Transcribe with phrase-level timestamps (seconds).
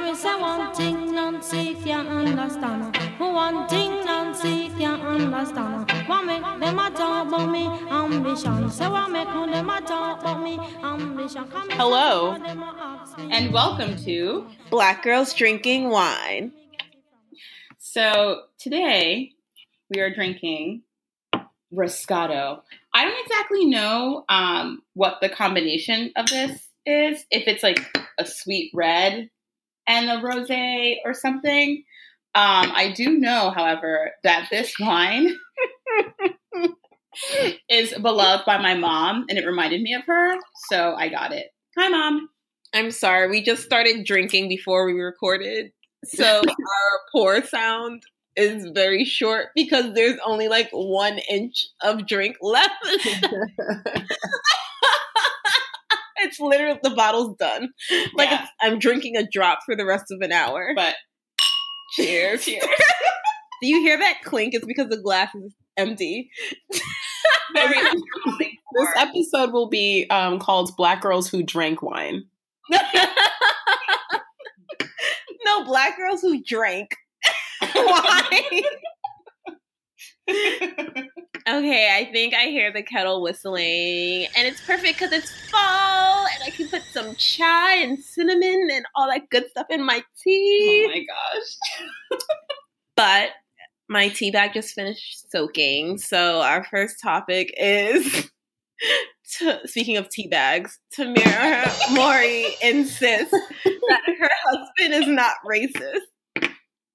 [0.00, 2.96] When we say one thing, Nancy can't understand.
[3.18, 5.90] One thing, Nancy can't understand.
[6.08, 8.70] What make them a talk about me ambition?
[8.70, 11.44] Say what make them a talk about me ambition?
[11.72, 12.32] Hello,
[13.30, 16.52] and welcome to Black Girls Drinking Wine.
[17.76, 19.32] So today
[19.90, 20.80] we are drinking
[21.74, 22.62] Roscato.
[22.94, 26.52] I don't exactly know um, what the combination of this
[26.86, 27.26] is.
[27.30, 27.80] If it's like
[28.18, 29.28] a sweet red
[29.86, 31.84] and a rosé or something.
[32.34, 35.36] Um, I do know, however, that this wine
[37.68, 40.36] is beloved by my mom, and it reminded me of her,
[40.70, 41.46] so I got it.
[41.76, 42.28] Hi, mom.
[42.72, 45.72] I'm sorry, we just started drinking before we recorded,
[46.04, 48.04] so our pour sound
[48.36, 52.72] is very short because there's only like one inch of drink left.
[56.20, 57.70] it's literally the bottle's done.
[58.14, 58.46] Like Yeah.
[58.60, 60.72] I'm drinking a drop for the rest of an hour.
[60.74, 60.94] But
[61.92, 62.44] cheers.
[62.44, 62.64] cheers.
[63.62, 64.54] Do you hear that clink?
[64.54, 66.30] It's because the glass is empty.
[67.54, 67.76] Very
[68.72, 72.22] This episode will be um, called Black Girls Who Drank Wine.
[75.44, 76.94] no, black girls who drank
[77.74, 78.62] wine.
[81.52, 86.44] Okay, I think I hear the kettle whistling, and it's perfect because it's fall, and
[86.44, 90.86] I can put some chai and cinnamon and all that good stuff in my tea.
[90.86, 92.20] oh my gosh.
[92.96, 93.30] but
[93.88, 98.30] my tea bag just finished soaking, so our first topic is.
[99.38, 103.30] To, speaking of tea bags, Tamera Mowry insists
[103.64, 106.00] that her husband is not racist.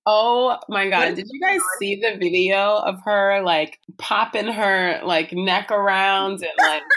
[0.06, 1.16] Oh my god!
[1.16, 6.52] Did you guys see the video of her like popping her like neck around and
[6.59, 6.84] like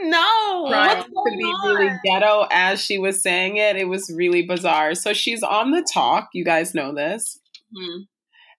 [0.00, 1.76] No, trying to be on?
[1.76, 3.76] really ghetto as she was saying it?
[3.76, 4.94] It was really bizarre.
[4.94, 6.28] So she's on the talk.
[6.32, 7.38] You guys know this.
[7.74, 8.02] Hmm.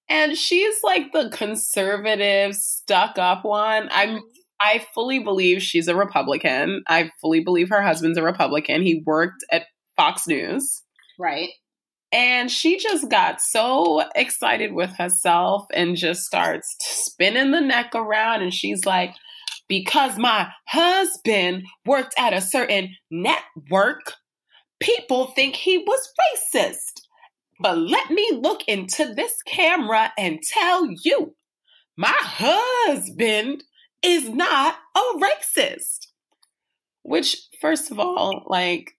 [0.08, 3.90] And she's like the conservative, stuck up one.
[3.92, 4.22] I'm
[4.62, 6.84] I fully believe she's a Republican.
[6.88, 8.82] I fully believe her husband's a Republican.
[8.82, 9.64] He worked at
[9.98, 10.84] Fox News.
[11.20, 11.50] Right.
[12.16, 18.42] And she just got so excited with herself and just starts spinning the neck around.
[18.42, 19.14] And she's like,
[19.68, 24.14] because my husband worked at a certain network,
[24.80, 26.14] people think he was
[26.56, 27.02] racist.
[27.60, 31.36] But let me look into this camera and tell you,
[31.98, 33.66] my husband
[34.02, 36.08] is not a racist.
[37.04, 38.94] Which, first of all, like,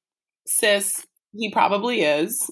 [0.47, 2.50] sis, he probably is.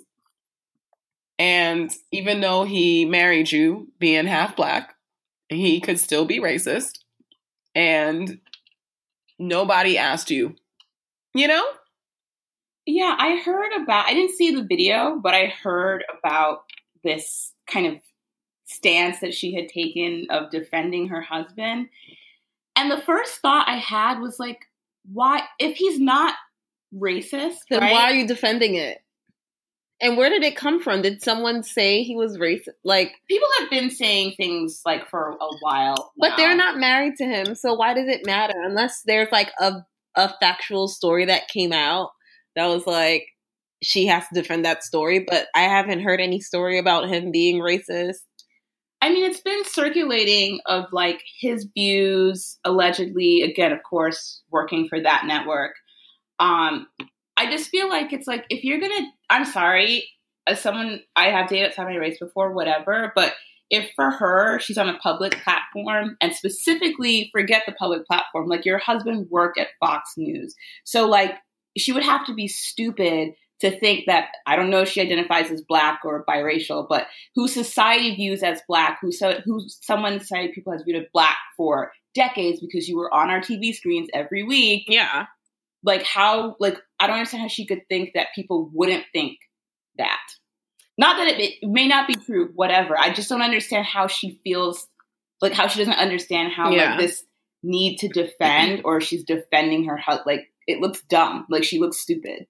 [1.39, 4.95] And even though he married you being half black,
[5.49, 7.01] he could still be racist.
[7.75, 8.39] And
[9.39, 10.55] nobody asked you.
[11.35, 11.65] You know?
[12.87, 14.07] Yeah, I heard about.
[14.07, 16.65] I didn't see the video, but I heard about
[17.03, 17.95] this kind of
[18.67, 21.89] stance that she had taken of defending her husband.
[22.77, 24.67] And the first thought I had was like,
[25.13, 25.43] why?
[25.59, 26.35] If he's not
[26.95, 27.93] racist, Then right?
[27.93, 29.03] why are you defending it?
[30.01, 31.03] And where did it come from?
[31.03, 32.75] Did someone say he was racist?
[32.85, 37.25] Like, People have been saying things like for a while, but they're not married to
[37.25, 38.55] him, so why does it matter?
[38.57, 39.85] Unless there's like a
[40.17, 42.11] a factual story that came out
[42.55, 43.27] that was like
[43.83, 47.61] she has to defend that story, but I haven't heard any story about him being
[47.61, 48.21] racist.
[49.03, 54.99] I mean, it's been circulating of like his views, allegedly, again, of course, working for
[55.01, 55.75] that network.
[56.39, 56.87] Um,
[57.37, 60.09] I just feel like it's like if you're gonna, I'm sorry,
[60.47, 63.35] as someone I have dated my race before, whatever, but
[63.71, 68.65] if for her she's on a public platform and specifically forget the public platform, like
[68.65, 71.35] your husband worked at Fox News, so like
[71.77, 75.51] she would have to be stupid to think that I don't know if she identifies
[75.51, 80.53] as black or biracial, but who society views as black, who so who someone society
[80.53, 84.43] people has viewed as black for decades because you were on our TV screens every
[84.43, 84.85] week.
[84.89, 85.27] Yeah.
[85.85, 89.39] Like how like I don't understand how she could think that people wouldn't think
[89.99, 90.21] that.
[90.97, 92.99] Not that it, it may not be true, whatever.
[92.99, 94.87] I just don't understand how she feels
[95.41, 96.91] like how she doesn't understand how Yeah.
[96.93, 97.25] like this
[97.63, 101.47] need to defend or she's defending her like it looks dumb.
[101.51, 102.47] Like she looks stupid.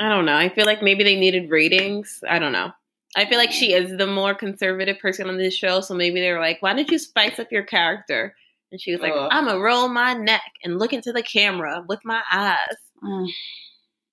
[0.00, 0.36] I don't know.
[0.36, 2.24] I feel like maybe they needed ratings.
[2.28, 2.72] I don't know.
[3.14, 6.40] I feel like she is the more conservative person on this show, so maybe they're
[6.40, 8.34] like, "Why don't you spice up your character?"
[8.72, 9.28] And she was like, Ugh.
[9.30, 13.28] "I'm gonna roll my neck and look into the camera with my eyes." Mm.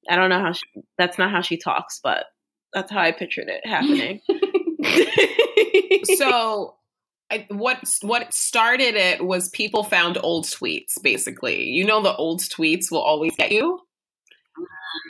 [0.09, 0.63] I don't know how she,
[0.97, 2.25] that's not how she talks, but
[2.73, 4.21] that's how I pictured it happening.
[6.17, 6.75] so
[7.31, 12.39] I, what what started it was people found old tweets basically you know the old
[12.41, 13.79] tweets will always get you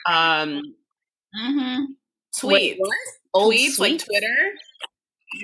[0.08, 0.62] um
[1.40, 1.84] Mm-hmm.
[2.36, 2.44] tweets.
[2.52, 2.98] Wait, what?
[3.36, 4.36] Old tweets, like Twitter.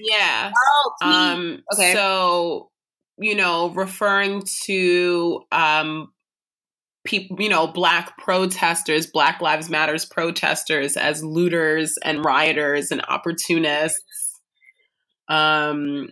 [0.04, 0.52] Yeah.
[0.57, 1.94] Oh, Um Okay.
[1.94, 2.72] so
[3.18, 6.12] you know, referring to um
[7.06, 14.40] people, you know, black protesters, Black Lives Matters protesters as looters and rioters and opportunists.
[15.28, 16.10] Um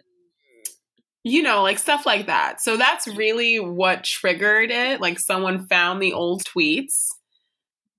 [1.26, 2.62] you know, like stuff like that.
[2.62, 5.00] So that's really what triggered it.
[5.00, 7.08] Like someone found the old tweets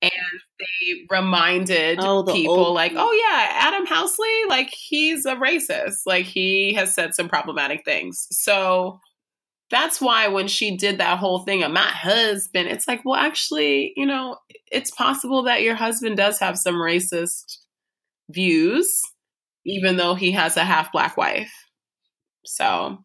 [0.05, 5.37] and they reminded Oh, the people old like, oh yeah, Adam Housley, like he's a
[5.37, 6.01] racist.
[6.06, 8.27] Like he has said some problematic things.
[8.31, 9.01] So
[9.71, 13.93] that's why when she did that whole thing of my husband, it's like, well, actually,
[13.97, 14.37] you know,
[14.71, 17.59] it's possible that your husband does have some racist
[18.31, 19.03] views,
[19.65, 21.53] even though he has a half black wife.
[22.45, 22.99] So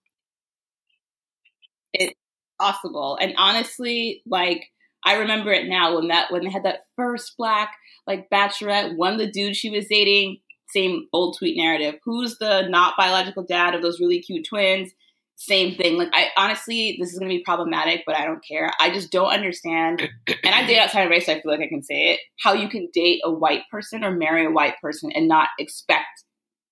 [1.93, 2.13] it's
[2.59, 3.17] possible.
[3.19, 4.69] And honestly, like
[5.05, 7.75] I remember it now when that when they had that first black
[8.05, 11.95] like bachelorette, one the dude she was dating, same old tweet narrative.
[12.03, 14.91] Who's the not biological dad of those really cute twins?
[15.35, 15.97] Same thing.
[15.97, 18.71] Like I honestly, this is gonna be problematic, but I don't care.
[18.79, 20.01] I just don't understand.
[20.27, 22.19] and I date outside of race, so I feel like I can say it.
[22.41, 26.23] How you can date a white person or marry a white person and not expect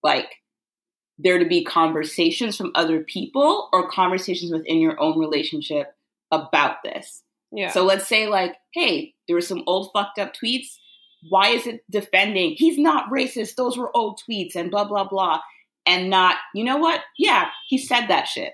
[0.03, 0.35] like
[1.17, 5.93] there to be conversations from other people or conversations within your own relationship
[6.31, 7.23] about this.
[7.57, 7.71] Yeah.
[7.71, 10.67] So let's say like, hey, there were some old fucked up tweets.
[11.27, 12.53] Why is it defending?
[12.55, 13.55] He's not racist.
[13.55, 15.41] Those were old tweets and blah blah blah.
[15.85, 17.01] And not, you know what?
[17.17, 18.53] Yeah, he said that shit.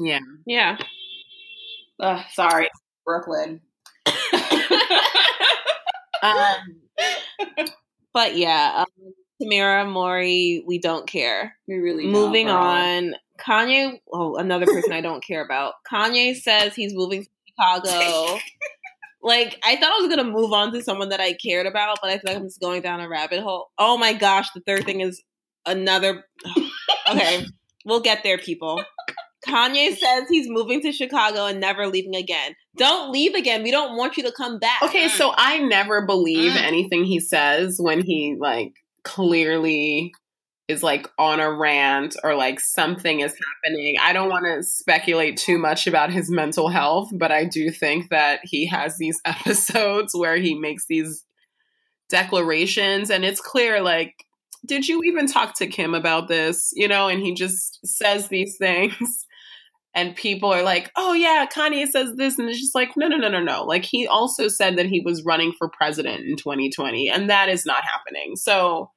[0.00, 0.18] yeah.
[0.46, 0.78] yeah.
[2.00, 2.68] Ugh, sorry,
[3.06, 3.60] Brooklyn.
[6.22, 6.80] Um,
[8.14, 11.56] But yeah, um, Tamera Mowry, we don't care.
[11.66, 13.14] we really don't, moving on.
[13.40, 15.74] Kanye, oh, another person I don't care about.
[15.92, 17.28] Kanye says he's moving to
[17.58, 18.38] Chicago.
[19.22, 22.10] like, I thought I was gonna move on to someone that I cared about, but
[22.10, 23.68] I feel like I'm just going down a rabbit hole.
[23.78, 25.22] Oh my gosh, the third thing is
[25.66, 26.24] another.
[27.10, 27.44] okay,
[27.84, 28.82] we'll get there, people.
[29.46, 32.54] Kanye says he's moving to Chicago and never leaving again.
[32.78, 33.62] Don't leave again.
[33.62, 34.82] We don't want you to come back.
[34.82, 36.62] okay, so I never believe Mm.
[36.62, 38.72] anything he says when he like
[39.02, 40.12] clearly
[40.66, 43.96] is like on a rant or like something is happening.
[44.00, 48.08] I don't want to speculate too much about his mental health, but I do think
[48.10, 51.24] that he has these episodes where he makes these
[52.10, 54.14] declarations and it's clear like
[54.66, 56.70] did you even talk to Kim about this?
[56.74, 59.26] You know, and he just says these things
[59.94, 63.16] and people are like, "Oh yeah, Kanye says this," and it's just like, no, no,
[63.16, 63.64] no, no, no.
[63.64, 67.64] Like he also said that he was running for president in 2020, and that is
[67.66, 68.36] not happening.
[68.36, 68.90] So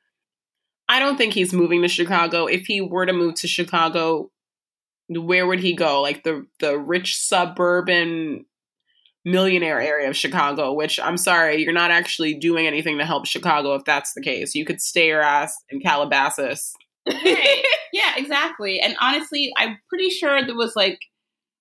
[0.90, 2.46] I don't think he's moving to Chicago.
[2.46, 4.32] If he were to move to Chicago,
[5.10, 6.02] where would he go?
[6.02, 8.46] Like the the rich suburban
[9.26, 13.76] millionaire area of Chicago, which I'm sorry, you're not actually doing anything to help Chicago
[13.76, 14.56] if that's the case.
[14.56, 16.74] You could stay your ass in Calabasas.
[17.06, 17.64] Right.
[17.94, 18.80] yeah, exactly.
[18.80, 21.00] And honestly, I'm pretty sure there was like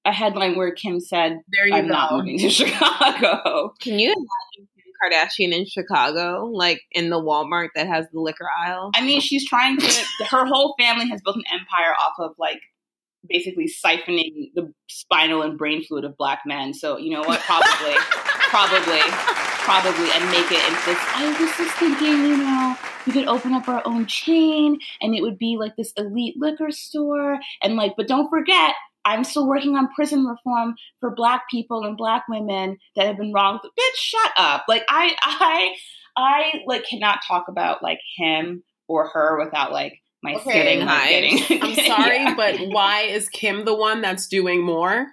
[0.05, 4.69] a headline where Kim said, There you "I'm not moving to Chicago." Can you imagine
[4.75, 8.91] Kim Kardashian in Chicago, like in the Walmart that has the liquor aisle?
[8.95, 10.05] I mean, she's trying to.
[10.31, 12.61] Her whole family has built an empire off of like
[13.29, 16.75] basically siphoning the spinal and brain fluid of black men.
[16.75, 17.41] So you know what?
[17.41, 17.97] Probably,
[18.51, 19.01] probably,
[19.65, 20.99] probably, and make it into this.
[20.99, 22.77] Oh, I was just thinking, you know,
[23.07, 26.71] we could open up our own chain, and it would be like this elite liquor
[26.71, 28.75] store, and like, but don't forget.
[29.07, 33.33] I'm still working on prison reform for black people and black women that have been
[33.33, 33.61] wronged.
[33.63, 34.65] Bitch, shut up.
[34.69, 35.75] Like I I
[36.17, 40.89] I like cannot talk about like him or her without like my Okay, getting like,
[40.89, 41.09] hi.
[41.11, 41.63] getting.
[41.63, 42.35] I'm sorry, Yeah.
[42.37, 45.07] but why is Kim the one that's doing more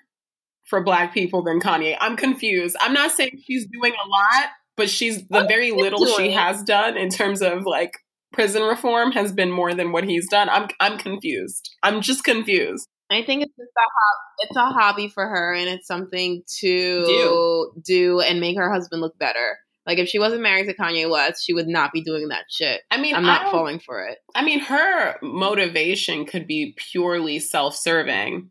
[0.66, 1.96] for black people than Kanye?
[2.02, 2.76] I'm confused.
[2.80, 6.98] I'm not saying she's doing a lot, but she's the very little she has done
[6.98, 7.92] in terms of like
[8.32, 10.50] prison reform has been more than what he's done.
[10.50, 11.70] I'm I'm confused.
[11.84, 12.88] I'm just confused.
[13.14, 17.06] I think it's just a hob- it's a hobby for her, and it's something to
[17.06, 17.74] Do.
[17.84, 19.58] do and make her husband look better.
[19.86, 22.82] Like if she wasn't married to Kanye West, she would not be doing that shit.
[22.90, 24.18] I mean, I'm not falling for it.
[24.34, 28.50] I mean, her motivation could be purely self serving,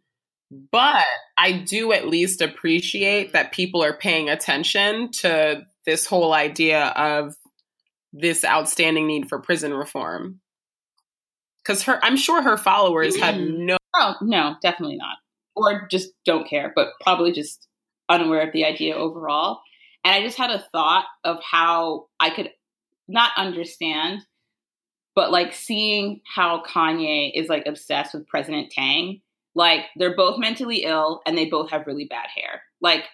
[0.71, 1.04] but
[1.38, 7.35] I do at least appreciate that people are paying attention to this whole idea of
[8.12, 10.40] this outstanding need for prison reform.
[11.62, 13.59] Because her, I'm sure her followers have mm.
[13.59, 13.76] no.
[13.97, 15.17] Oh no, definitely not.
[15.55, 17.67] Or just don't care, but probably just
[18.09, 19.61] unaware of the idea overall.
[20.05, 22.51] And I just had a thought of how I could
[23.09, 24.21] not understand,
[25.15, 29.21] but like seeing how Kanye is like obsessed with President Tang.
[29.55, 32.63] Like they're both mentally ill and they both have really bad hair.
[32.81, 33.05] Like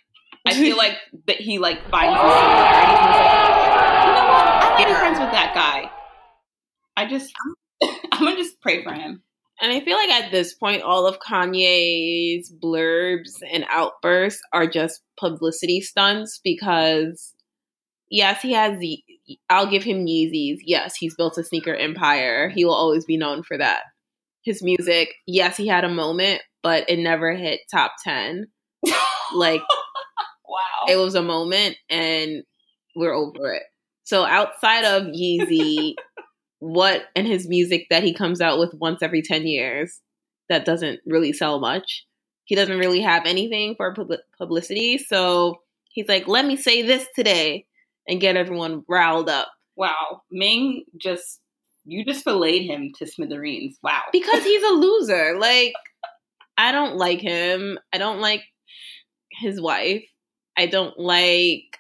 [0.47, 4.47] I feel like that he like finds the similarities and is like, you know what?
[4.47, 5.91] I want to be friends with that guy.
[6.97, 7.33] I just,
[7.83, 9.23] I'm gonna just pray for him.
[9.61, 15.03] And I feel like at this point, all of Kanye's blurbs and outbursts are just
[15.19, 17.35] publicity stunts because,
[18.11, 19.03] yes, he has the.
[19.51, 20.59] I'll give him Yeezys.
[20.65, 22.49] Yes, he's built a sneaker empire.
[22.49, 23.81] He will always be known for that.
[24.43, 28.47] His music, yes, he had a moment, but it never hit top 10.
[29.35, 29.61] Like,
[30.49, 30.87] wow.
[30.89, 32.45] it was a moment and
[32.97, 33.65] we're over it.
[34.05, 35.93] So outside of Yeezy,
[36.61, 40.01] what and his music that he comes out with once every 10 years
[40.49, 42.05] that doesn't really sell much.
[42.45, 44.99] He doesn't really have anything for pub- publicity.
[44.99, 45.57] So
[45.91, 47.67] he's like, let me say this today
[48.09, 49.49] and get everyone riled up.
[49.77, 50.23] wow.
[50.31, 51.41] Ming just,
[51.85, 53.79] you just filleted him to smithereens.
[53.83, 54.03] Wow.
[54.13, 55.39] Because he's a loser.
[55.39, 55.75] Like,
[56.57, 57.79] I don't like him.
[57.93, 58.43] I don't like
[59.31, 60.05] his wife.
[60.57, 61.79] I don't like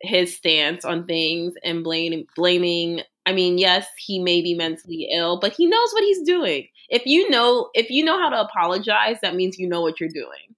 [0.00, 5.40] his stance on things and blaming blaming I mean, yes, he may be mentally ill,
[5.40, 6.68] but he knows what he's doing.
[6.90, 10.10] If you know if you know how to apologize, that means you know what you're
[10.10, 10.54] doing.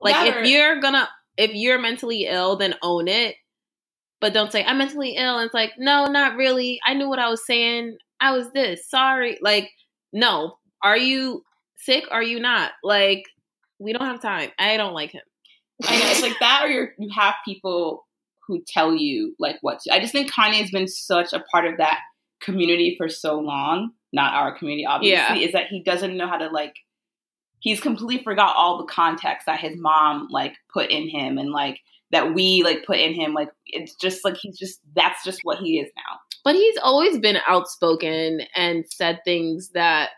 [0.00, 3.36] Like That if you're gonna if you're mentally ill, then own it.
[4.20, 5.38] But don't say I'm mentally ill.
[5.38, 6.80] And it's like, no, not really.
[6.86, 7.98] I knew what I was saying.
[8.20, 8.88] I was this.
[8.88, 9.38] Sorry.
[9.42, 9.70] Like,
[10.12, 10.56] no.
[10.82, 11.42] Are you
[11.76, 12.04] sick?
[12.10, 12.72] Are you not?
[12.82, 13.24] Like,
[13.78, 14.50] we don't have time.
[14.58, 15.22] I don't like him.
[15.84, 18.05] I know it's like that, or you're, you have people
[18.46, 19.80] who tell you like what.
[19.80, 22.00] To, I just think Kanye has been such a part of that
[22.40, 23.90] community for so long.
[24.12, 25.40] Not our community, obviously.
[25.40, 25.46] Yeah.
[25.46, 26.74] Is that he doesn't know how to like.
[27.60, 31.80] He's completely forgot all the context that his mom like put in him, and like
[32.12, 33.34] that we like put in him.
[33.34, 36.18] Like it's just like he's just that's just what he is now.
[36.44, 40.10] But he's always been outspoken and said things that,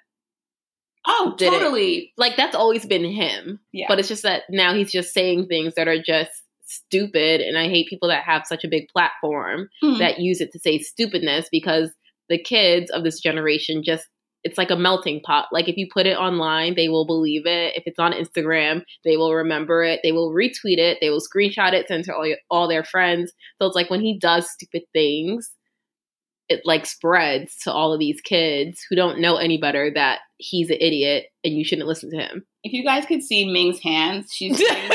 [1.07, 1.59] Oh, Did it.
[1.59, 2.13] totally.
[2.19, 3.61] like, that's always been him.
[3.73, 3.87] Yeah.
[3.89, 6.31] But it's just that now he's just saying things that are just
[6.69, 7.41] stupid.
[7.41, 9.99] And I hate people that have such a big platform Mhm.
[9.99, 11.91] that use it to say stupidness because
[12.29, 14.07] the kids of this generation just
[14.45, 15.47] it's like a melting pot.
[15.51, 17.77] Like if you put it online, they will believe it.
[17.77, 19.99] If it's on Instagram, they will remember it.
[20.05, 20.99] They will retweet it.
[21.01, 23.33] They will screenshot it, send to all, all their friends.
[23.61, 25.51] So it's like when he does stupid things,
[26.49, 30.71] it like spreads to all of these kids who don't know any better that he's
[30.71, 32.47] an idiot and you shouldn't listen to him.
[32.63, 34.89] if you guys could see Ming's hands, she's doing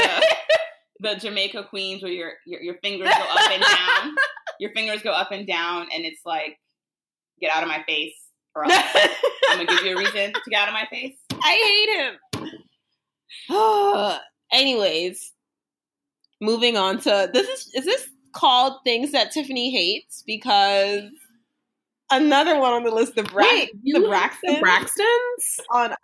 [1.03, 4.15] the, the Jamaica Queens where your, your your fingers go up and down.
[4.59, 6.59] Your fingers go up and down, and it's like,
[7.41, 8.13] get out of my face,
[8.55, 8.73] or else
[9.49, 11.17] I'm gonna give you a reason to get out of my face.
[11.41, 12.47] I hate
[13.49, 14.19] him.
[14.53, 15.33] Anyways,
[16.39, 21.09] moving on to this is is this called things that Tiffany hates because
[22.11, 25.59] another one on the list of Bra- Wait, the Braxtons The Braxtons?
[25.71, 25.95] on.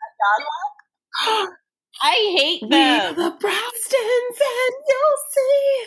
[2.02, 3.16] I hate We them.
[3.16, 5.86] the Braxtons, and you'll see.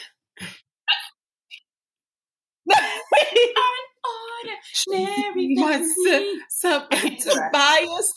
[4.88, 6.34] Ordinary Must family.
[6.48, 7.52] sub can't do that.
[7.52, 8.12] Tobias,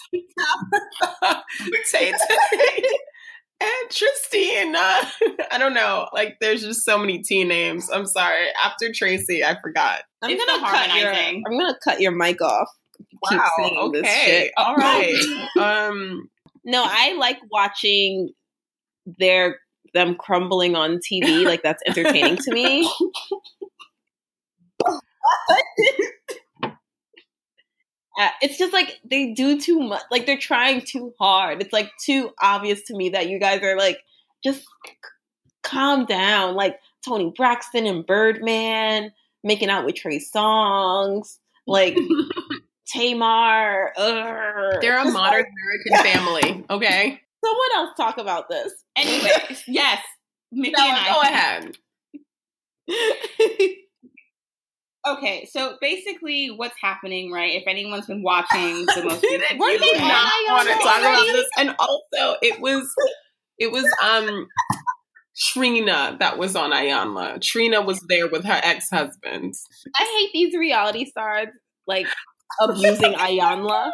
[1.92, 2.12] Tay,
[3.62, 4.78] and Tristina.
[5.52, 6.08] I don't know.
[6.14, 7.90] Like, there's just so many T names.
[7.92, 8.48] I'm sorry.
[8.64, 10.02] After Tracy, I forgot.
[10.22, 11.14] I'm It's gonna cut your.
[11.14, 12.68] I'm gonna cut your mic off.
[13.22, 13.90] Wow.
[13.92, 14.52] this Okay.
[14.58, 15.48] All right.
[15.60, 16.30] um.
[16.66, 18.32] No, I like watching
[19.20, 19.60] their
[19.94, 21.46] them crumbling on TV.
[21.46, 22.90] Like that's entertaining to me.
[28.18, 30.04] Uh, it's just like they do too much.
[30.10, 31.62] Like they're trying too hard.
[31.62, 34.00] It's like too obvious to me that you guys are like
[34.44, 34.94] just c-
[35.64, 36.56] calm down.
[36.56, 39.12] Like Toni Braxton and Birdman
[39.44, 41.40] making out with Trey Songz.
[41.68, 41.98] Like
[42.88, 43.92] Tamar.
[44.82, 46.66] They're a modern American family.
[46.70, 47.22] Okay.
[47.44, 48.74] Someone else talk about this.
[48.96, 49.30] Anyway,
[49.68, 50.02] yes,
[50.52, 51.14] Mickey and I.
[51.14, 51.78] go ahead.
[55.08, 57.54] Okay, so basically, what's happening, right?
[57.54, 61.46] If anyone's been watching the most recent they not want to talk about this.
[61.60, 62.92] And also, it was
[63.60, 64.48] it was um
[65.38, 67.40] Trina that was on Iyanla.
[67.42, 69.54] Trina was there with her ex husband.
[69.96, 71.50] I hate these reality stars
[71.86, 72.08] like
[72.62, 73.92] abusing Iyanla.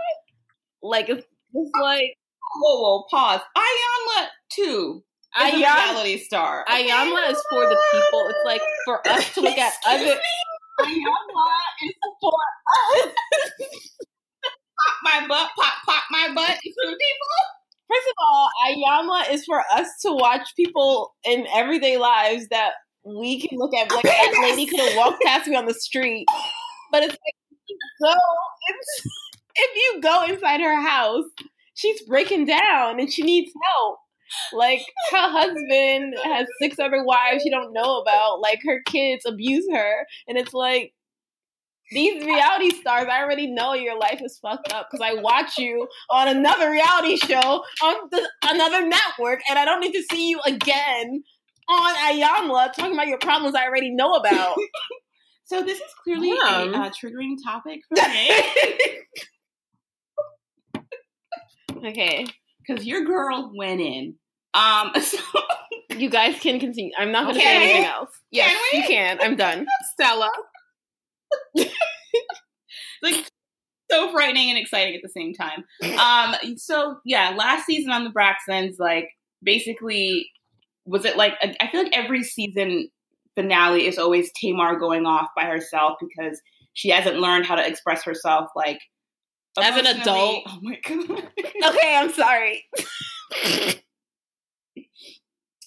[0.82, 2.16] Like it's just like
[2.54, 3.42] Whoa, whoa, pause.
[3.58, 5.04] Iyanla too
[5.40, 6.66] is a reality star.
[6.68, 8.28] Iyanla is for the people.
[8.28, 10.20] It's like for us to look at other.
[10.82, 11.52] Iyanla
[11.84, 13.08] is for us.
[14.78, 16.58] pop my butt, pop, pop my butt.
[16.62, 16.98] The people.
[17.88, 22.74] First of all, Iyanla is for us to watch people in everyday lives that
[23.06, 23.92] we can look at.
[23.92, 26.26] Like that lady could have walked past me on the street,
[26.92, 27.36] but it's like
[28.02, 28.14] go,
[28.68, 29.06] if,
[29.56, 31.26] if you go inside her house,
[31.74, 34.00] she's breaking down and she needs help.
[34.54, 38.40] Like her husband has six other wives she don't know about.
[38.40, 40.94] Like her kids abuse her, and it's like
[41.92, 45.88] these reality stars, I already know your life is fucked up because I watch you
[46.10, 50.40] on another reality show on the, another network, and I don't need to see you
[50.46, 51.24] again
[51.68, 54.58] on Iyanla talking about your problems I already know about.
[55.52, 56.64] So this is clearly Yeah.
[56.64, 58.30] a uh, triggering topic for me
[61.90, 62.26] okay,
[62.66, 64.16] because your girl went in.
[64.54, 65.18] Um, so
[65.98, 66.94] you guys can continue.
[66.98, 67.50] I'm not going to Okay.
[67.50, 68.12] say anything else.
[68.32, 68.78] Yes, Can we?
[68.80, 69.20] you can.
[69.22, 69.66] I'm done.
[69.92, 70.32] Stella.
[73.04, 73.30] like
[73.92, 75.66] so frightening and exciting at the same time.
[76.00, 79.10] Um, so yeah, last season on the Braxtons, like
[79.44, 80.30] basically,
[80.86, 82.88] was it like I feel like every season
[83.42, 86.42] finale is always Tamar going off by herself because
[86.74, 88.80] she hasn't learned how to express herself like
[89.58, 90.44] As an adult.
[90.48, 91.30] Oh my god.
[91.64, 92.66] Okay, I'm sorry.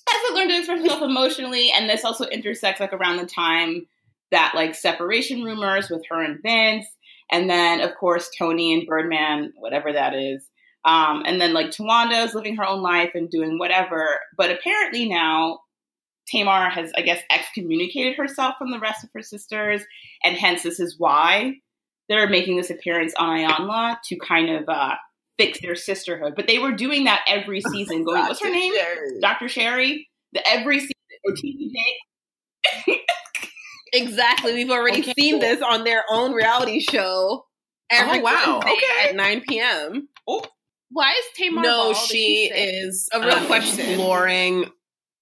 [0.09, 3.87] hasn't learned to express herself emotionally, and this also intersects like around the time
[4.31, 6.87] that like separation rumors with her and Vince,
[7.31, 10.49] and then of course Tony and Birdman, whatever that is.
[10.85, 15.09] Um, and then like Towanda is living her own life and doing whatever, but apparently
[15.09, 15.61] now
[16.29, 19.83] Tamar has, I guess, excommunicated herself from the rest of her sisters,
[20.23, 21.55] and hence this is why
[22.09, 24.95] they're making this appearance on Iyanla to kind of uh,
[25.39, 26.35] fix their sisterhood.
[26.37, 28.73] But they were doing that every season, going, "What's her name?
[29.21, 29.49] Dr.
[29.49, 30.93] Sherry, the every season
[31.27, 31.71] or TV
[33.93, 34.55] Exactly.
[34.55, 35.41] We've already Okay, seen cool.
[35.41, 37.45] this on their own reality show.
[37.91, 38.61] Every Oh, wow.
[38.65, 39.09] Wednesday Okay.
[39.11, 40.09] At 9 p.m.
[40.27, 40.45] Oh.
[40.91, 41.93] Why is Tamar No, bald?
[41.97, 43.81] Is she is A real um, question.
[43.87, 44.65] exploring,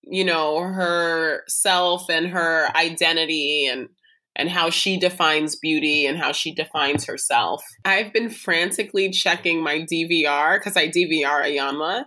[0.04, 3.88] you know, her self and her identity and
[4.35, 7.62] and how she defines beauty and how she defines herself.
[7.85, 12.04] I've been frantically checking my DVR because I DVR Iyanla,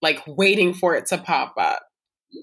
[0.00, 1.82] like waiting for it to pop up.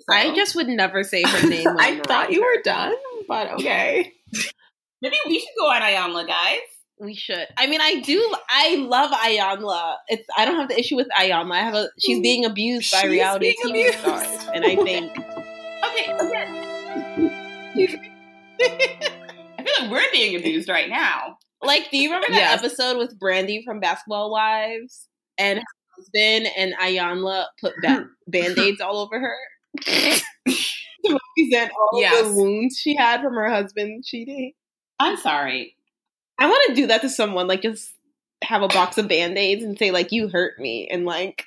[0.10, 1.68] I just would never say her name.
[1.68, 2.94] I thought you were done,
[3.28, 4.14] but okay.
[5.02, 6.60] maybe we should go on Iyanla, guys.
[7.00, 7.48] We should.
[7.58, 8.36] I mean, I do.
[8.50, 9.96] I love Iyanla.
[10.10, 10.28] It's.
[10.38, 11.52] I don't have the issue with Iyanla.
[11.54, 11.90] I have a.
[11.98, 15.12] She's being abused by She's reality TV stars, and I think
[15.86, 16.12] Okay.
[18.62, 21.38] I feel like we're being abused right now.
[21.62, 22.60] Like, do you remember that Yes.
[22.64, 25.08] episode with Brandi from Basketball Wives
[25.38, 25.66] and her
[25.98, 29.36] husband and Iyanla put ba- band aids all over her?
[29.86, 30.22] to
[31.38, 32.28] represent all Yes.
[32.28, 34.54] the wounds she had from her husband cheating.
[35.00, 35.76] I'm sorry.
[36.40, 37.92] I want to do that to someone, like just
[38.44, 41.44] have a box of band aids and say, like, you hurt me, and like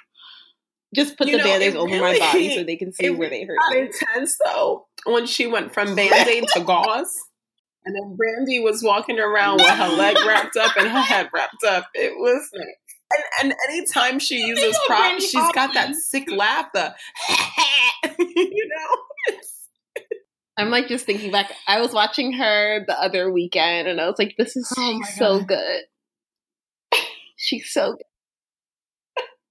[0.94, 3.30] just put You the know, band aids over my body so they can see where
[3.30, 3.80] they hurt me.
[3.80, 7.12] intense though when she went from band-aid to gauze.
[7.84, 11.64] And then Brandi was walking around with her leg wrapped up and her head wrapped
[11.66, 11.86] up.
[11.94, 12.64] It was and,
[13.42, 16.94] and anytime she uses props she's got that sick laugh the
[18.18, 19.36] you know
[20.58, 21.50] I'm like just thinking back.
[21.66, 25.06] I was watching her the other weekend, and I was like, "This is Oh my
[25.16, 25.48] so God.
[25.48, 25.82] good.
[27.36, 28.02] She's so good."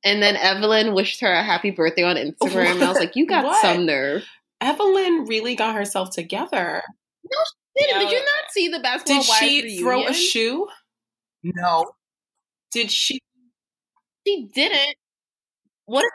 [0.03, 3.25] And then Evelyn wished her a happy birthday on Instagram, and I was like, "You
[3.25, 3.61] got What?
[3.61, 4.23] some nerve."
[4.63, 6.83] evelyn really got herself together
[7.23, 7.37] No,
[7.79, 7.99] she Did, Yeah.
[8.01, 9.81] did you not see the basketball did wives she reunion?
[9.83, 10.67] throw a shoe
[11.43, 11.91] no
[12.71, 13.19] did she
[14.27, 14.95] She didn't.
[15.87, 16.05] What?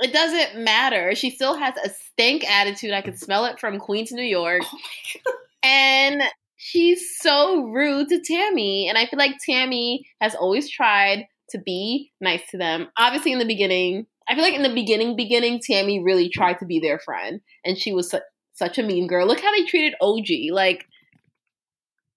[0.00, 1.14] It doesn't matter.
[1.14, 2.92] She still has a stank attitude.
[2.92, 4.62] I could smell it from Queens, New York.
[4.64, 6.22] Oh and
[6.56, 8.88] she's so rude to Tammy.
[8.88, 12.88] And I feel like Tammy has always tried to be nice to them.
[12.98, 16.66] Obviously, in the beginning, I feel like in the beginning, beginning, Tammy really tried to
[16.66, 17.40] be their friend.
[17.64, 18.20] And she was su-
[18.52, 19.26] such a mean girl.
[19.26, 20.26] Look how they treated OG.
[20.52, 20.84] Like,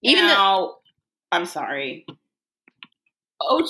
[0.02, 0.76] even the, now,
[1.32, 2.06] I'm sorry.
[3.42, 3.70] OG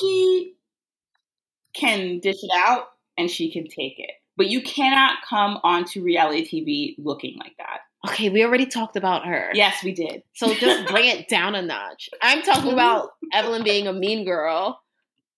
[1.76, 2.88] can dish it out
[3.20, 4.12] and she can take it.
[4.38, 7.82] But you cannot come onto reality TV looking like that.
[8.08, 9.52] okay, we already talked about her.
[9.54, 10.24] Yes, we did.
[10.34, 12.10] So just bring it down a notch.
[12.22, 12.74] I'm talking mhm.
[12.74, 14.82] about Evelyn being a mean girl.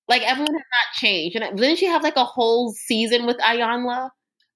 [0.07, 4.11] Like Evelyn has not changed, and didn't she have like a whole season with Iyanla?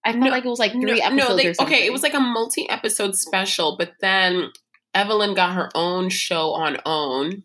[0.05, 2.03] I felt No, like it was like three no, episodes no, they, okay, it was
[2.03, 4.51] like a multi-episode special, but then
[4.93, 7.43] Evelyn got her own show on OWN,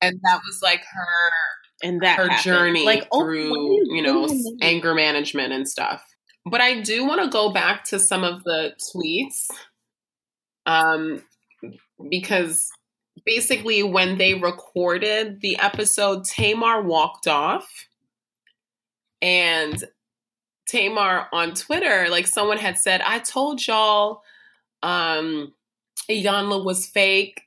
[0.00, 1.30] and that was like her
[1.82, 2.44] and that her happened.
[2.44, 4.28] journey like oh, through you know
[4.62, 6.04] anger management and stuff.
[6.44, 9.48] But I do want to go back to some of the tweets,
[10.64, 11.22] um,
[12.08, 12.70] because
[13.24, 17.88] basically when they recorded the episode, Tamar walked off,
[19.20, 19.82] and
[20.66, 24.22] Tamar on Twitter, like someone had said, I told y'all
[24.82, 25.52] um
[26.08, 27.42] Iyanla was fake.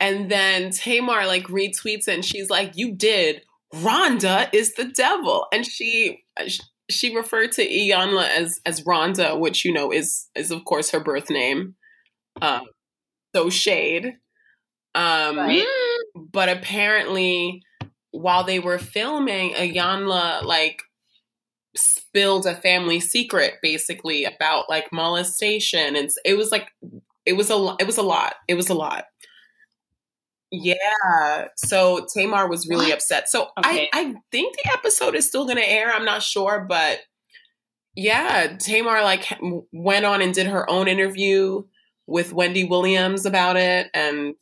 [0.00, 3.42] And then Tamar like retweets it and she's like, You did.
[3.74, 5.46] Rhonda is the devil.
[5.52, 6.24] And she
[6.90, 11.00] she referred to Iyanla as as Rhonda, which you know is is of course her
[11.00, 11.74] birth name.
[12.40, 12.62] Um
[13.34, 14.14] so shade.
[14.94, 15.66] Um Right.
[16.14, 17.62] But apparently
[18.10, 20.80] while they were filming, Iyanla like
[21.76, 26.72] spilled a family secret basically about like molestation and it was like
[27.26, 28.36] it was a it was a lot.
[28.48, 29.04] It was a lot.
[30.50, 31.48] Yeah.
[31.56, 32.94] So Tamar was really What?
[32.94, 33.28] upset.
[33.28, 33.88] So Okay.
[33.92, 35.92] I I think the episode is still going to air.
[35.92, 37.00] I'm not sure, but
[37.94, 39.26] yeah, Tamar like
[39.72, 41.62] went on and did her own interview
[42.06, 44.34] with Wendy Williams about it and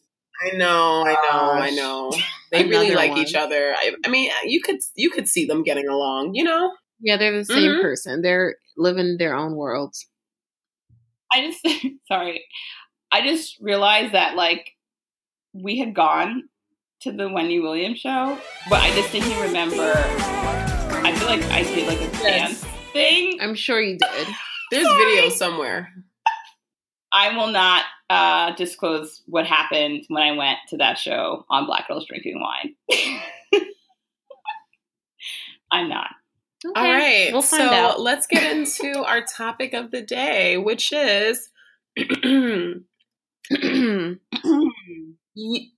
[0.45, 2.13] I know, I know, I know.
[2.53, 3.19] They really like one.
[3.21, 3.75] each other.
[3.77, 6.73] I, I mean, you could you could see them getting along, you know?
[7.01, 7.83] Yeah, they're the same Mhm.
[7.83, 8.23] person.
[8.23, 10.07] They're living their own worlds.
[11.33, 11.61] I just
[12.09, 12.45] sorry.
[13.11, 14.71] I just realized that like
[15.63, 16.49] we had gone
[17.01, 18.39] to the Wendy Williams show,
[18.69, 19.93] but I distinctly remember
[21.07, 23.39] I feel like I did like a dance thing.
[23.41, 24.29] I'm sure you did.
[24.71, 25.93] There's video somewhere.
[27.13, 31.87] I will not uh, disclose what happened when I went to that show on Black
[31.89, 32.75] Girls Drinking Wine.
[35.71, 36.11] I'm not.
[36.67, 36.81] Okay.
[36.81, 37.29] All right.
[37.33, 38.01] We'll find so out.
[38.07, 41.51] let's get into our topic of the day, which is
[45.37, 45.69] you,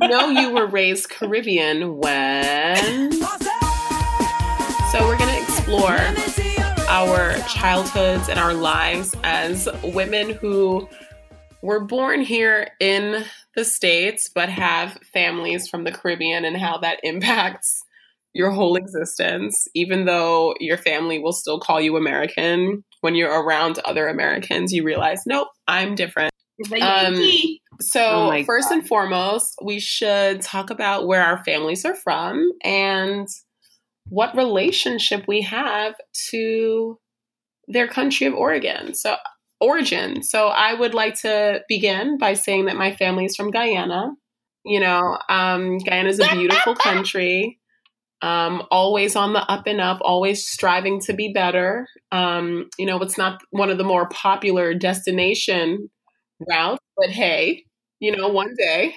[0.00, 3.12] know you were raised Caribbean when
[4.90, 5.98] So we're going to explore
[6.88, 10.88] our childhoods and our lives as women who
[11.62, 13.22] were born here in
[13.54, 17.84] the States but have families from the Caribbean and how that impacts
[18.32, 22.82] your whole existence, even though your family will still call you American.
[23.02, 26.32] When you're around other Americans, you realize, nope, I'm different.
[26.58, 31.84] The Um, So, Oh my first and foremost, we should talk about where our families
[31.84, 33.28] are from and
[34.08, 35.94] what relationship we have
[36.30, 36.98] to
[37.68, 38.94] their country of Oregon.
[38.94, 39.16] So,
[39.60, 40.22] origin.
[40.24, 44.12] So, I would like to begin by saying that my family is from Guyana.
[44.64, 47.60] You know, um, Guyana is a beautiful country,
[48.22, 51.86] um, always on the up and up, always striving to be better.
[52.10, 55.90] Um, you know, it's not one of the more popular destination
[56.48, 57.64] routes, but hey,
[58.00, 58.94] you know, one day.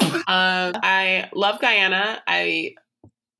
[0.00, 2.22] Um, I love Guyana.
[2.26, 2.74] I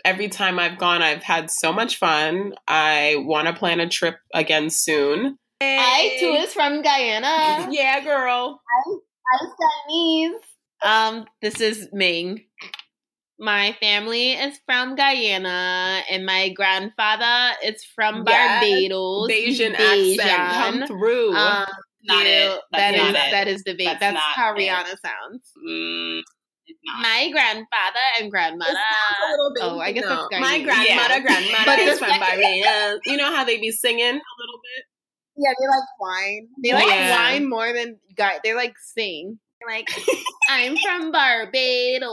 [0.05, 2.55] every time I've gone, I've had so much fun.
[2.67, 5.39] I want to plan a trip again soon.
[5.61, 7.69] I too is from Guyana.
[7.71, 8.61] Yeah, girl.
[8.87, 9.49] I'm
[9.89, 10.41] Chinese.
[10.85, 12.45] Um, this is Ming.
[13.39, 19.29] My family is from Guyana, and my grandfather is from Yes, Barbados.
[19.31, 20.19] Bajan Bajan.
[20.19, 21.35] accent come through.
[21.35, 21.67] Um,
[22.07, 22.61] Not you it.
[22.73, 23.31] That's that not is it.
[23.31, 23.85] that is the bait.
[23.85, 24.59] That's That's, not how it.
[24.59, 25.53] Rihanna sounds.
[25.69, 26.21] Mm,
[26.87, 27.03] not.
[27.03, 28.73] My grandfather and grandmother.
[28.73, 30.29] a little bit, oh, I guess no.
[30.31, 30.65] that's my Guyanese.
[30.65, 31.21] grandmother, Yeah.
[31.21, 33.01] grandmother But is the from Barbados.
[33.07, 34.85] You know how they be singing a little bit.
[35.39, 36.49] Yeah, they like wine.
[36.63, 37.17] They like Yeah.
[37.33, 38.41] wine more than guy.
[38.43, 39.39] They like sing.
[39.67, 39.89] Like,
[40.51, 42.03] I'm from Barbados.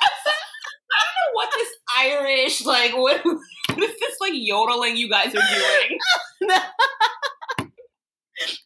[0.00, 2.96] I don't know what this Irish like.
[2.96, 3.22] What,
[3.74, 5.98] what is this like yodeling you guys are doing?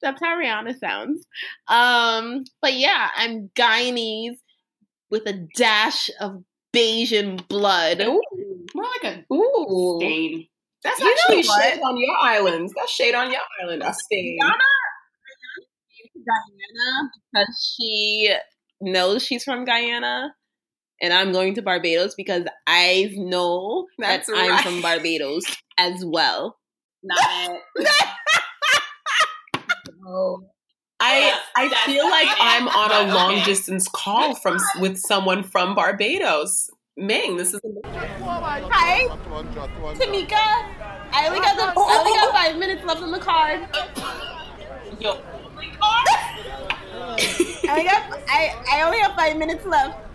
[0.02, 1.24] That's how Rihanna sounds.
[1.68, 4.36] Um, but yeah, I'm Guyanese
[5.10, 6.42] with a dash of
[6.74, 7.98] Bajan blood.
[8.74, 9.98] More like a Ooh.
[10.00, 10.46] stain.
[10.84, 12.72] That's You actually shade on your islands.
[12.76, 13.82] That's shade on your island.
[13.82, 14.36] I stay.
[16.24, 18.34] Guyana because she
[18.80, 20.34] knows she's from Guyana,
[21.02, 25.44] and I'm going to Barbados because I know That's that I'm from Barbados
[25.76, 26.56] as well.
[27.02, 27.18] Not.
[31.00, 32.28] I I feel like.
[32.38, 36.70] I'm on a long distance call from with someone from Barbados.
[36.96, 39.08] Ming, this is Hi,
[39.96, 40.36] Tanika.
[41.14, 43.60] I only got the, I only got five minutes left on the card.
[45.00, 45.14] Yo.
[47.68, 50.11] I got I, I only have five minutes left.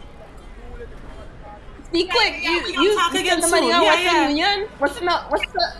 [1.91, 2.35] Be quick.
[2.41, 4.27] yeah, you you talk you again the money on Yeah, Western yeah.
[4.29, 4.67] Union.
[4.77, 5.73] What's the what's the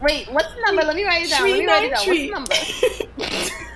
[0.00, 0.82] Wait, what's the number?
[0.82, 1.42] Let me write it down.
[1.50, 2.06] Let me write it down.
[2.06, 2.54] What's the number?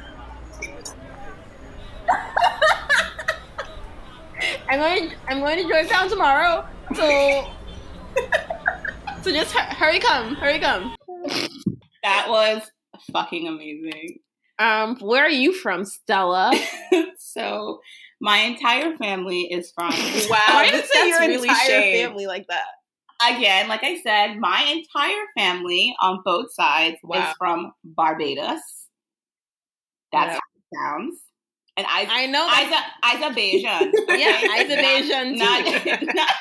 [4.68, 5.12] I'm going.
[5.28, 6.64] I'm going to Georgetown tomorrow.
[6.94, 7.50] So,
[9.22, 10.94] so just hu- hurry, come, hurry, come.
[12.02, 12.62] That was
[13.12, 14.18] fucking amazing.
[14.59, 16.52] Um, where are you from, Stella?
[17.18, 17.81] so
[18.22, 19.90] my entire family is from
[20.30, 20.38] wow.
[20.48, 22.04] Why this- it your that's really entire shade.
[22.06, 22.64] family like that?
[23.24, 27.28] again, like I said, my entire family on both sides Wow.
[27.30, 28.61] is from Barbados.
[30.12, 30.32] That's Yeah.
[30.35, 31.20] how it sounds.
[31.76, 32.46] And I, I know.
[32.46, 33.92] That, Isa, Isa Bajan.
[34.18, 34.40] yeah,
[34.76, 35.37] Bajan.
[35.38, 36.35] Not, not, not,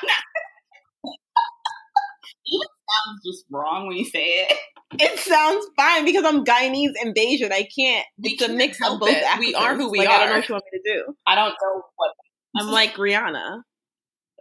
[2.92, 4.58] sounds just wrong when you say it.
[5.00, 7.50] It sounds fine because I'm Guyanese and Bajan.
[7.50, 8.06] I can't.
[8.22, 9.16] We It's a can't mix of both.
[9.40, 11.16] We are who we Like, I don't know what you want me to do.
[11.26, 12.12] I don't know what.
[12.60, 13.62] I'm like Rihanna.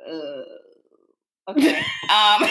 [0.05, 1.79] Uh, okay.
[2.11, 2.43] um,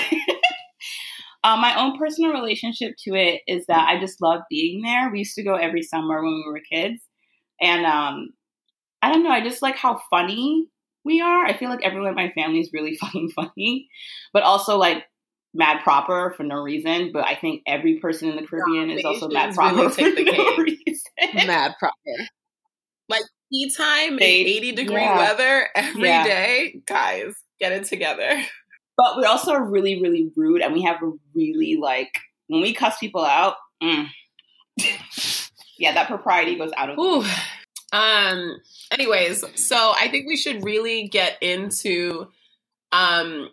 [1.43, 5.09] um, my own personal relationship to it is that I just love being there.
[5.11, 7.01] We used to go every summer when we were kids,
[7.61, 8.29] and um,
[9.01, 9.31] I don't know.
[9.31, 10.67] I just like how funny
[11.03, 11.45] we are.
[11.45, 13.89] I feel like everyone in my family is really fucking funny,
[14.33, 15.03] but also like
[15.53, 17.11] mad proper for no reason.
[17.11, 20.15] But I think every person in the Caribbean is also mad Asians proper really for
[20.15, 20.57] the no cake.
[20.57, 21.47] reason.
[21.47, 21.95] Mad proper.
[23.09, 25.17] Like tea time in 80 degree yeah.
[25.17, 26.79] weather every day, Yeah.
[26.87, 28.41] Guys, get it together.
[28.97, 32.73] But we also are really, really rude, and we have a really like when we
[32.73, 33.55] cuss people out.
[33.81, 34.07] Mm.
[35.79, 36.99] yeah, that propriety goes out of.
[36.99, 37.23] Ooh.
[37.93, 38.57] Um.
[38.91, 42.27] Anyways, so I think we should really get into
[42.91, 43.49] um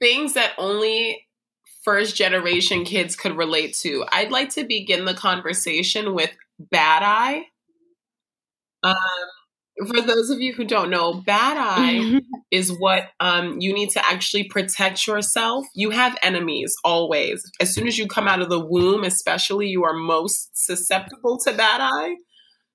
[0.00, 1.26] things that only
[1.84, 4.04] first generation kids could relate to.
[4.12, 7.44] I'd like to begin the conversation with Bad Eye.
[8.82, 8.96] Um,
[9.86, 14.04] for those of you who don't know, Bad Eye is what um, you need to
[14.04, 15.66] actually protect yourself.
[15.74, 17.42] You have enemies always.
[17.60, 21.52] As soon as you come out of the womb, especially, you are most susceptible to
[21.52, 22.16] bad eye.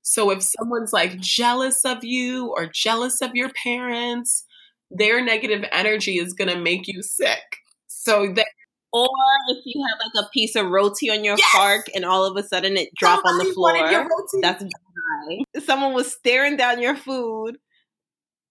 [0.02, 4.46] So if someone's like jealous of you or jealous of your parents,
[4.94, 7.42] their negative energy is going to make you sick.
[7.88, 8.48] So that
[8.92, 9.10] Or
[9.50, 11.52] if you have like a piece of roti on your Yes!
[11.56, 14.10] fork and all of a sudden it drop on the Somebody floor,
[14.42, 15.64] that's bad.
[15.64, 17.58] Someone was staring down your food.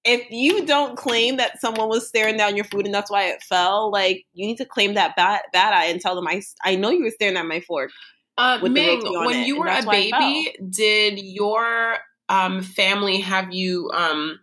[0.04, 3.42] If you don't claim that someone was staring down your food and that's why it
[3.42, 6.74] fell, like you need to claim that bad bad eye and tell them I I
[6.74, 7.90] know you were staring at my fork.
[8.36, 13.20] Uh, Ming, when it, you were a that's why it baby, did your um, family
[13.20, 14.40] have you um,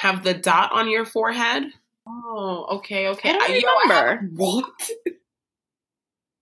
[0.00, 1.64] have the dot on your forehead?
[2.06, 3.30] Oh, okay, okay.
[3.30, 4.28] I don't I- yo, I remember.
[4.36, 4.70] What?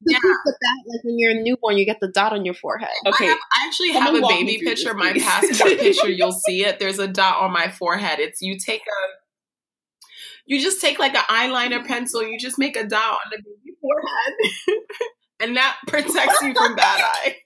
[0.09, 0.19] Yeah.
[0.45, 2.91] But that, like when you're a newborn, you get the dot on your forehead.
[3.07, 3.25] Okay.
[3.25, 4.93] I, have, I actually Someone have a baby picture.
[4.93, 6.79] this, My passport picture, you'll see it.
[6.79, 8.21] There's a dot on my forehead.
[8.21, 10.07] It's you take a,
[10.45, 12.23] you just take like an eyeliner pencil.
[12.23, 14.85] You just make a dot on the baby forehead,
[15.41, 17.37] and that protects you from bad eye.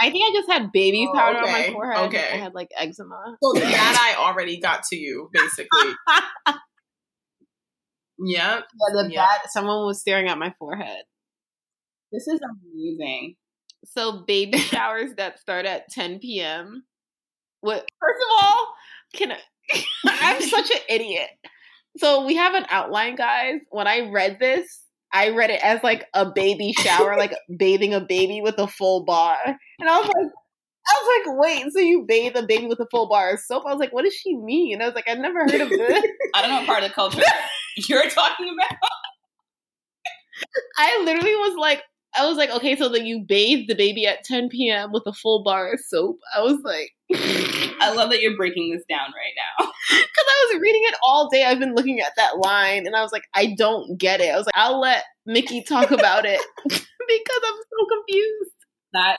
[0.00, 2.06] I think I just had baby Oh, powder on my forehead.
[2.08, 2.30] okay.
[2.32, 3.36] I had like eczema.
[3.42, 5.92] So that I already got to you, basically.
[8.18, 8.18] Yep.
[8.18, 8.60] Yeah,
[8.92, 9.24] the Yeah.
[9.26, 11.02] bad, someone was staring at my forehead.
[12.12, 13.34] This is amazing.
[13.86, 16.84] So baby showers that start at 10 p.m.
[17.60, 17.84] What?
[18.00, 18.68] First of all,
[19.14, 19.38] can I?
[20.06, 21.28] I'm such an idiot.
[21.98, 23.60] So we have an outline, guys.
[23.70, 24.80] When I read this,
[25.14, 29.04] I read it as like a baby shower, like bathing a baby with a full
[29.04, 30.32] bar, and I was like.
[30.86, 33.62] I was like, wait, so you bathe a baby with a full bar of soap?
[33.66, 34.82] I was like, what does she mean?
[34.82, 36.04] I was like, I've never heard of this.
[36.34, 37.22] I don't know what part of the culture
[37.88, 38.78] you're talking about.
[40.76, 41.82] I literally was like,
[42.16, 44.92] I was like, okay, so then you bathe the baby at 10 p.m.
[44.92, 46.18] with a full bar of soap.
[46.36, 46.90] I was like,
[47.80, 49.70] I love that you're breaking this down right now.
[49.90, 51.44] Because I was reading it all day.
[51.44, 54.32] I've been looking at that line, and I was like, I don't get it.
[54.32, 56.80] I was like, I'll let Mickey talk about it because
[57.44, 58.50] I'm so confused.
[58.94, 59.16] That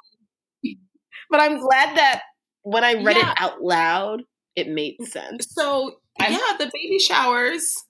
[1.30, 2.22] But I'm glad that
[2.64, 3.32] when I read Yeah.
[3.32, 4.24] it out loud,
[4.56, 5.48] it made sense.
[5.52, 7.84] So I'm- yeah, the baby showers.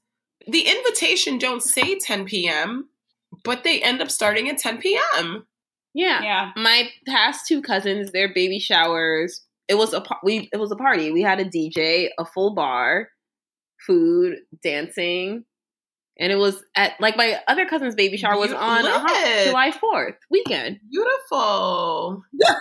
[0.47, 2.89] The invitation don't say 10 p.m.,
[3.45, 5.45] but they end up starting at 10 p.m.
[5.93, 6.21] Yeah.
[6.21, 6.51] yeah.
[6.57, 9.41] my past two cousins, their baby showers.
[9.67, 10.49] It was a we.
[10.51, 11.11] It was a party.
[11.11, 13.09] We had a DJ, a full bar,
[13.87, 15.45] food, dancing,
[16.19, 19.45] and it was at like my other cousin's baby shower was You on a hot-
[19.45, 20.79] July fourth weekend.
[20.91, 22.23] Beautiful.
[22.33, 22.53] no,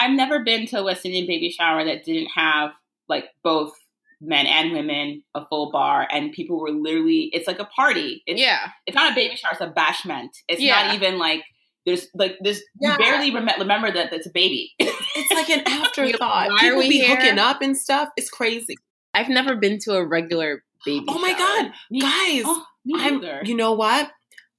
[0.00, 2.72] I've never been to a West Indian baby shower that didn't have
[3.08, 3.72] like both
[4.20, 7.30] men and women, a full bar, and people were literally.
[7.32, 8.22] It's like a party.
[8.26, 9.52] It's, yeah, it's not a baby shower.
[9.52, 10.28] It's a bashment.
[10.48, 10.86] It's Yeah.
[10.86, 11.42] not even like
[11.86, 12.62] there's like this.
[12.80, 12.92] Yeah.
[12.92, 14.72] You barely rem- remember that it's a baby.
[14.78, 16.48] It's like an afterthought.
[16.48, 17.16] Why are People we be here?
[17.16, 18.08] hooking up and stuff.
[18.16, 18.74] It's crazy.
[19.14, 21.04] I've never been to a regular baby.
[21.08, 21.38] Oh my shower.
[21.38, 22.42] god, guys!
[22.44, 23.20] oh, me I'm.
[23.20, 23.40] neither.
[23.44, 24.10] You know what?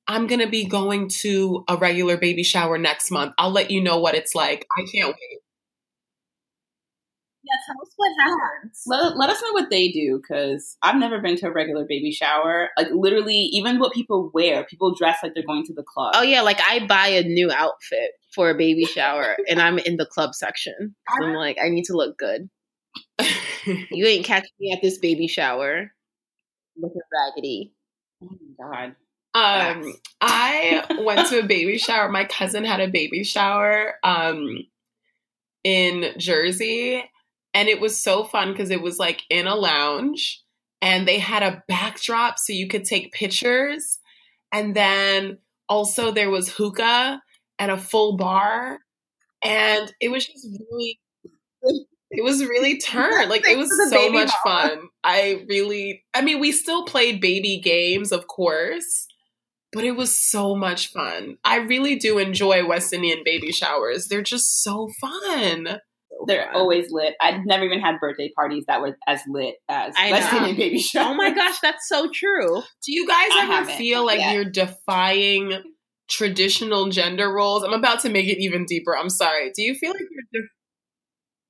[0.07, 3.33] I'm gonna be going to a regular baby shower next month.
[3.37, 4.65] I'll let you know what it's like.
[4.75, 5.39] I can't wait.
[7.49, 8.83] Yeah, tell us what happens.
[8.85, 12.11] let, let us know what they do because I've never been to a regular baby
[12.11, 12.69] shower.
[12.77, 16.13] Like literally, even what people wear, people dress like they're going to the club.
[16.15, 19.97] Oh yeah, like I buy a new outfit for a baby shower, and I'm in
[19.97, 20.95] the club section.
[21.17, 22.49] So I'm like, I need to look good.
[23.91, 25.91] You ain't catching me at this baby shower
[26.81, 27.73] looking raggedy.
[28.23, 28.95] Oh my god.
[29.35, 32.09] Um, I went to a baby shower.
[32.09, 34.65] My cousin had a baby shower um,
[35.63, 37.03] in Jersey,
[37.53, 40.43] and it was so fun because it was like in a lounge,
[40.81, 43.99] and they had a backdrop so you could take pictures.
[44.51, 47.21] And then also there was hookah
[47.59, 48.79] and a full bar.
[49.43, 50.99] And it was just really
[52.11, 53.29] it was really turned.
[53.29, 54.89] Like it was so much fun.
[55.03, 59.07] I really I mean we still played baby games, of course,
[59.71, 61.37] but it was so much fun.
[61.43, 64.07] I really do enjoy West Indian baby showers.
[64.07, 65.79] They're just so fun.
[66.27, 66.55] They're fun.
[66.55, 67.15] always lit.
[67.21, 71.11] I've never even had birthday parties that were as lit as I West baby shower.
[71.11, 72.61] Oh my gosh, that's so true.
[72.85, 74.33] Do you guys I ever feel like yet.
[74.33, 75.61] you're defying
[76.09, 77.63] traditional gender roles?
[77.63, 78.97] I'm about to make it even deeper.
[78.97, 79.51] I'm sorry.
[79.55, 80.49] Do you feel like you're def-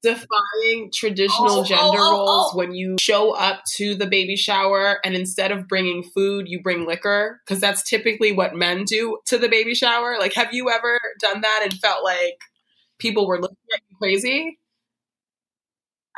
[0.01, 2.57] defying traditional Oh, oh, gender oh, roles oh.
[2.57, 6.85] when you show up to the baby shower and instead of bringing food, you bring
[6.85, 7.41] liquor?
[7.45, 10.17] Because that's typically what men do to the baby shower.
[10.19, 12.37] Like, have you ever done that and felt like
[12.99, 14.59] people were looking at you crazy?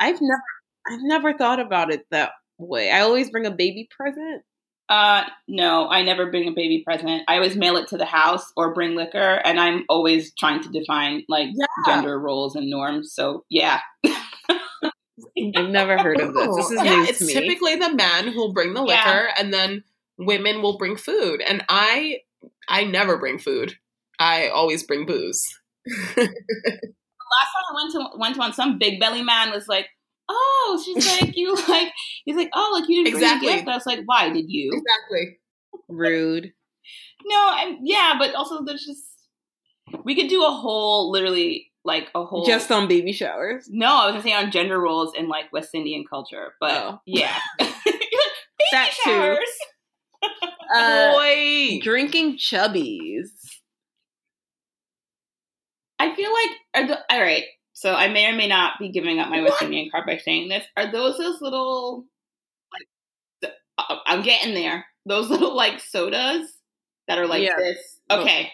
[0.00, 0.42] I've never
[0.86, 2.90] I've never thought about it that way.
[2.90, 4.42] I always bring a baby present.
[4.88, 7.22] Uh, no, I never bring a baby present.
[7.28, 10.68] I always mail it to the house or bring liquor, and I'm always trying to
[10.68, 11.66] define like Yeah.
[11.86, 13.12] gender roles and norms.
[13.14, 16.56] So yeah, I've never heard of this.
[16.56, 17.32] This is yeah, news it's to me.
[17.34, 19.34] typically the men who'll bring the liquor Yeah.
[19.38, 19.84] and then
[20.18, 21.40] women will bring food.
[21.40, 22.18] And I
[22.68, 23.76] I never bring food.
[24.18, 25.58] I always bring booze.
[25.86, 29.86] Last time I went to went to one, some big belly man was like,
[30.28, 31.92] "Oh, she's like you like."
[32.24, 33.46] He's like, "Oh, like you didn't Exactly.
[33.48, 35.38] bring a gift." I was like, "Why did you?" exactly.
[35.88, 36.52] Rude.
[37.24, 39.02] No, and, yeah, but also there's just
[40.04, 42.44] we could do a whole, literally like a whole.
[42.46, 43.66] Just on baby showers.
[43.70, 47.00] no, I was gonna say on gender roles in like West Indian culture, but Oh.
[47.06, 47.98] yeah, baby
[48.72, 49.10] That too.
[49.10, 49.38] showers.
[50.74, 51.80] Uh, Boy.
[51.82, 53.26] drinking chubbies.
[56.02, 57.44] I feel like are the, all right.
[57.74, 60.48] So I may or may not be giving up my West Indian card by saying
[60.48, 60.64] this.
[60.76, 62.04] Are those those little
[62.72, 63.52] like?
[63.78, 64.84] Uh, I'm getting there.
[65.06, 66.52] Those little like sodas
[67.08, 67.56] that are like Yeah.
[67.56, 67.78] this.
[68.10, 68.50] Okay,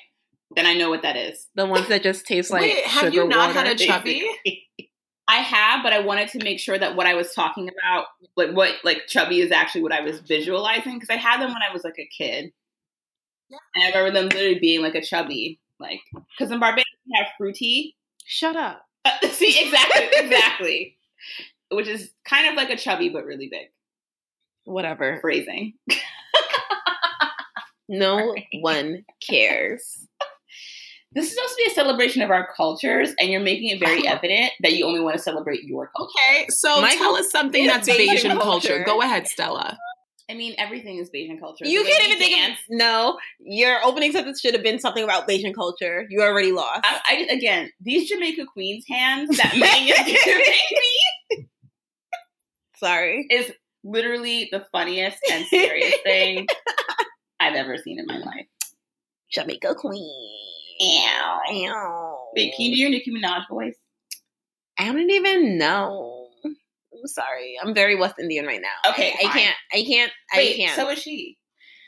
[0.55, 1.49] then I know what that is.
[1.55, 3.67] The ones that just taste like Wait, have you not water.
[3.67, 4.29] had a chubby?
[5.31, 8.07] I have, but I wanted to make sure that what I was talking about,
[8.37, 11.61] like what like chubby, is actually what I was visualizing because I had them when
[11.69, 12.51] I was like a kid,
[13.51, 16.01] and I remember them literally being like a chubby, like
[16.37, 17.97] because in Barbados we have fruity.
[18.25, 18.83] Shut up.
[19.05, 20.97] Uh, see, exactly, exactly,
[21.71, 23.69] which is kind of like a chubby but really big
[24.65, 25.19] Whatever.
[25.21, 25.75] phrasing.
[27.89, 30.07] No one cares.
[31.13, 34.07] This is supposed to be a celebration of our cultures, and you're making it very
[34.07, 36.13] evident that you only want to celebrate your culture.
[36.35, 38.69] Okay, so My tell us something that's Asian, Bajan culture.
[38.69, 38.85] culture.
[38.85, 39.79] Go ahead, Stella.
[40.31, 41.65] I mean, everything is Bajan culture.
[41.67, 45.31] You can't even think dance- of No, your opening sentence should have been something about
[45.31, 46.07] Asian culture.
[46.11, 46.81] You already lost.
[46.85, 50.45] I, I again, these Jamaica Queens hands that Megan is giving
[51.41, 51.47] me
[52.77, 53.27] Sorry.
[53.31, 53.51] is
[53.85, 56.47] literally the funniest and scariest thing
[57.41, 58.47] I've ever seen in my life.
[59.33, 60.29] Jamaica Queen.
[60.83, 61.41] Ow.
[61.51, 62.29] Ow.
[62.37, 63.75] Wait, can you do your Nicki Minaj voice?
[64.79, 66.18] I don't even know.
[67.01, 67.57] I'm sorry.
[67.63, 68.91] I'm very West Indian right now.
[68.91, 69.57] Okay, I, I can't.
[69.73, 70.13] I can't.
[70.35, 70.77] Wait, I can't.
[70.77, 71.37] so is she.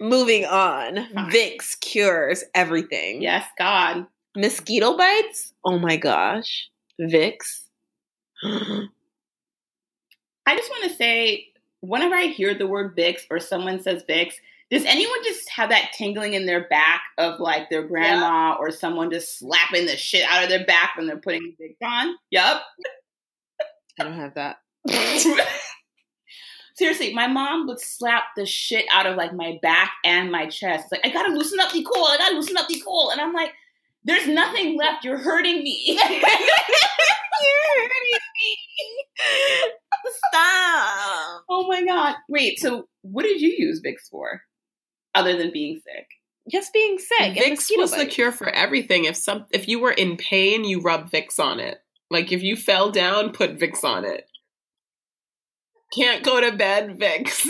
[0.00, 1.06] Moving on.
[1.12, 1.30] Fine.
[1.30, 3.20] Vicks cures everything.
[3.22, 4.06] Yes, God.
[4.36, 5.52] Mosquito bites?
[5.64, 6.68] Oh my gosh.
[7.00, 7.64] Vicks.
[8.42, 8.86] I
[10.56, 11.48] just want to say,
[11.80, 14.34] whenever I hear the word Vicks or someone says Vicks,
[14.70, 19.10] does anyone just have that tingling in their back of like their grandma or someone
[19.10, 22.14] just slapping the shit out of their back when they're putting Vicks on?
[22.30, 22.62] Yup.
[23.98, 24.58] I don't have that.
[26.74, 30.84] Seriously, my mom would slap the shit out of like my back and my chest.
[30.84, 32.04] It's like, I gotta loosen up the cool.
[32.04, 33.10] I gotta loosen up the cool.
[33.10, 33.52] And I'm like,
[34.04, 35.04] there's nothing left.
[35.04, 35.84] You're hurting me.
[35.98, 36.00] You're
[37.76, 38.56] hurting me.
[40.28, 41.44] Stop.
[41.48, 42.16] oh my god.
[42.28, 44.42] Wait, so what did you use Vicks for?
[45.14, 46.06] Other than being sick?
[46.50, 47.20] Just being sick.
[47.20, 49.04] and Vicks mosquito was the cure for everything.
[49.04, 51.78] If some if you were in pain, you rub Vicks on it.
[52.10, 54.29] Like if you fell down, put Vicks on it.
[55.94, 57.46] Can't go to bed, Vicks.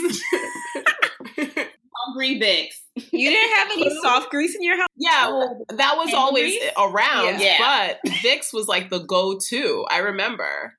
[1.95, 2.75] Hungry Vicks.
[3.11, 4.87] You didn't have any soft grease in your house?
[4.97, 5.27] yeah,
[5.69, 6.71] that was Candle always grease?
[6.77, 7.93] around, Yeah.
[8.03, 9.85] but Vicks was like the go-to.
[9.89, 10.73] I remember.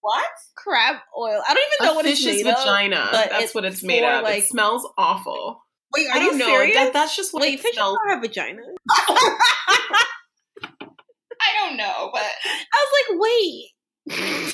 [0.00, 0.26] What?
[0.54, 1.42] Crab oil.
[1.48, 2.58] I don't even know a what it's fish's made of.
[2.58, 3.08] vagina.
[3.10, 4.22] but That's it's what it's made of.
[4.22, 5.62] like- it smells awful.
[5.96, 6.46] Wait, I don't know.
[6.46, 6.76] serious?
[6.76, 7.96] That, that's just what Wait, it fish smells.
[8.04, 8.74] don't have vaginas.
[11.40, 14.53] I don't know, but I was like, wait.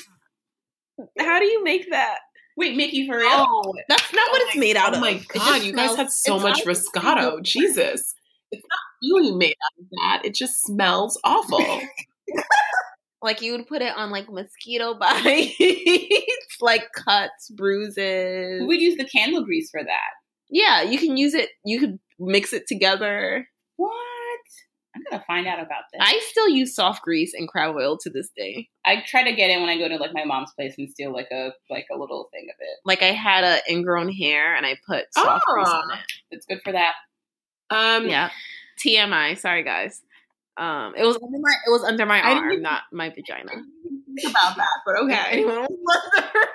[1.19, 2.17] How do you make that?
[2.57, 3.27] wait, Mickey for real?
[3.31, 4.97] Oh, That's not what Oh it's my- made out oh of.
[4.97, 7.41] oh my god, you guys had so much Riscato.
[7.41, 8.13] Jesus.
[8.51, 8.79] It's not
[9.15, 10.21] really made out of that.
[10.25, 11.65] It just smells awful.
[13.23, 15.55] Like you would put it on like mosquito bites,
[16.59, 18.61] like cuts, bruises.
[18.61, 20.09] We would use the candle grease for that.
[20.49, 21.49] Yeah, you can use it.
[21.63, 23.47] You could mix it together.
[23.77, 23.93] What?
[24.95, 26.01] I'm gonna find out about this.
[26.01, 28.67] I still use soft grease and crab oil to this day.
[28.85, 31.13] I try to get it when I go to like my mom's place and steal
[31.13, 32.77] like a like a little thing of it.
[32.83, 35.99] Like I had a ingrown hair and I put soft grease on it.
[36.31, 36.93] It's good for that.
[37.69, 38.31] Um, Yeah.
[38.85, 39.37] TMI.
[39.37, 40.01] Sorry guys.
[40.57, 43.09] Um, it was under my it was under my I didn't arm, even- not my
[43.09, 43.51] vagina.
[44.15, 44.95] Think about that, but
[45.29, 45.67] Anyone was
[46.23, 46.47] wondering.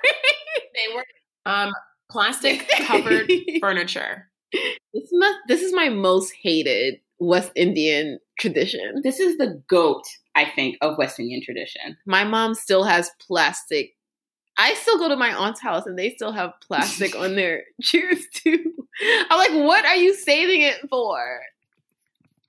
[0.75, 1.05] They were
[1.51, 1.73] um,
[2.11, 4.29] plastic covered furniture.
[4.53, 9.01] This must, this is my most hated West Indian tradition.
[9.03, 10.05] this is the goat,
[10.35, 11.97] I think, of West Indian tradition.
[12.07, 13.93] My mom still has plastic.
[14.59, 18.25] I still go to my aunt's house and they still have plastic on their chairs
[18.33, 18.73] too.
[19.31, 21.41] I'm like, what are you saving it for?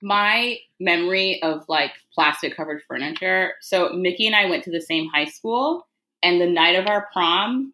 [0.00, 3.54] My memory of like plastic covered furniture.
[3.60, 5.86] So Mickey and I went to the same high school,
[6.22, 7.72] and the night of our prom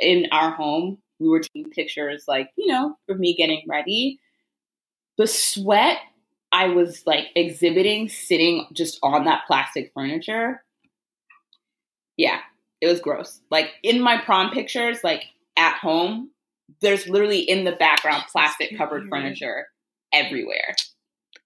[0.00, 4.20] in our home, we were taking pictures, like, you know, of me getting ready.
[5.16, 5.98] The sweat
[6.52, 10.62] I was like exhibiting sitting just on that plastic furniture.
[12.16, 12.40] Yeah,
[12.80, 13.40] it was gross.
[13.50, 15.24] Like in my prom pictures, like
[15.56, 16.30] at home,
[16.80, 19.66] there's literally in the background plastic covered furniture
[20.12, 20.74] everywhere.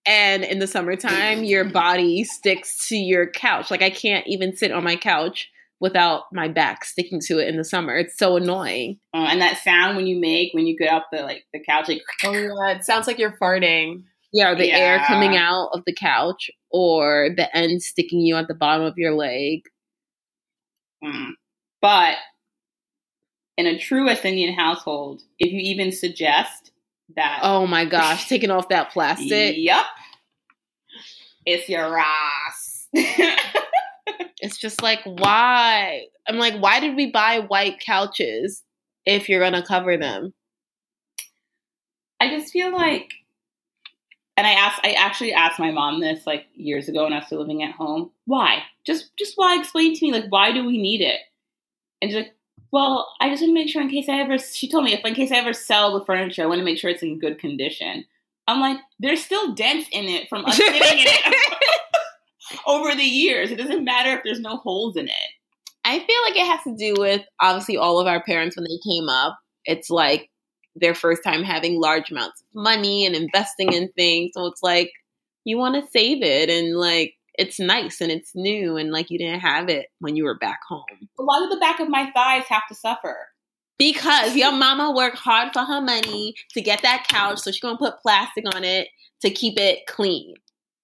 [0.05, 3.71] And in the summertime, your body sticks to your couch.
[3.71, 5.51] Like I can't even sit on my couch
[5.81, 7.97] without my back sticking to it in the summer.
[7.97, 8.99] It's so annoying.
[9.15, 11.89] Uh, and that sound when you make when you get off the like the couch,
[11.89, 14.05] like Oh yeah, it sounds like you're farting.
[14.33, 18.55] Yeah, the air coming out of the couch or the end sticking you at the
[18.55, 19.63] bottom of your leg.
[21.05, 21.33] mm.
[21.81, 22.17] but
[23.59, 26.73] in a true Indian household, if you even suggest
[27.15, 29.57] that, Oh my gosh, taking off that plastic.
[29.59, 29.85] Yep.
[31.45, 32.89] It's your ass.
[34.43, 36.07] It's just like, why?
[36.29, 38.65] I'm like, why did we buy white couches
[39.07, 40.35] if you're going to cover them?
[42.21, 43.13] I just feel like,
[44.43, 47.27] and I asked, I actually asked my mom this like years ago when I was
[47.27, 48.11] still living at home.
[48.25, 48.65] Why?
[48.85, 49.57] Just, just why?
[49.57, 51.21] Explain to me, like, why do we need it?
[52.01, 52.35] And she's like,
[52.73, 54.37] well, I just want to make sure in case I ever.
[54.39, 56.77] She told me if in case I ever sell the furniture, I want to make
[56.77, 58.05] sure it's in good condition.
[58.49, 61.53] I'm like, there's still dents in it from us sitting in it
[62.67, 63.53] over the years.
[63.53, 65.31] It doesn't matter if there's no holes in it.
[65.85, 68.91] I feel like it has to do with obviously all of our parents when they
[68.91, 69.39] came up.
[69.67, 70.31] It's like
[70.75, 74.33] their first time having large amounts of money and investing in things.
[74.35, 74.91] So it's like
[75.45, 79.19] you want to save it and like it's nice and it's new and like you
[79.19, 80.85] didn't have it when you were back home.
[81.17, 83.29] Why do the back of my thighs have to suffer?
[83.79, 87.79] Because your mama worked hard for her money to get that couch, so she's gonna
[87.79, 88.89] put plastic on it
[89.23, 90.35] to keep it clean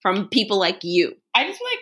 [0.00, 1.14] from people like you.
[1.34, 1.78] I just like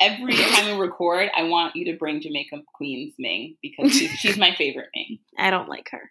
[0.00, 4.36] every time we record, I want you to bring Jamaica Queen's Ming because she's, she's
[4.36, 5.18] my favorite Ming.
[5.38, 6.10] I don't like her.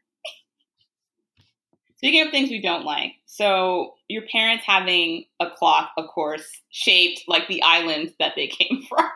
[2.04, 7.22] Speaking of things we don't like, so your parents having a clock, of course, shaped
[7.30, 9.08] like the island that they came from.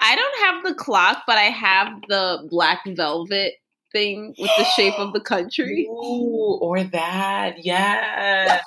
[0.00, 3.56] I don't have the clock, but I have the black velvet
[3.92, 5.86] thing with the shape of the country.
[5.90, 8.62] Ooh, or that, yeah.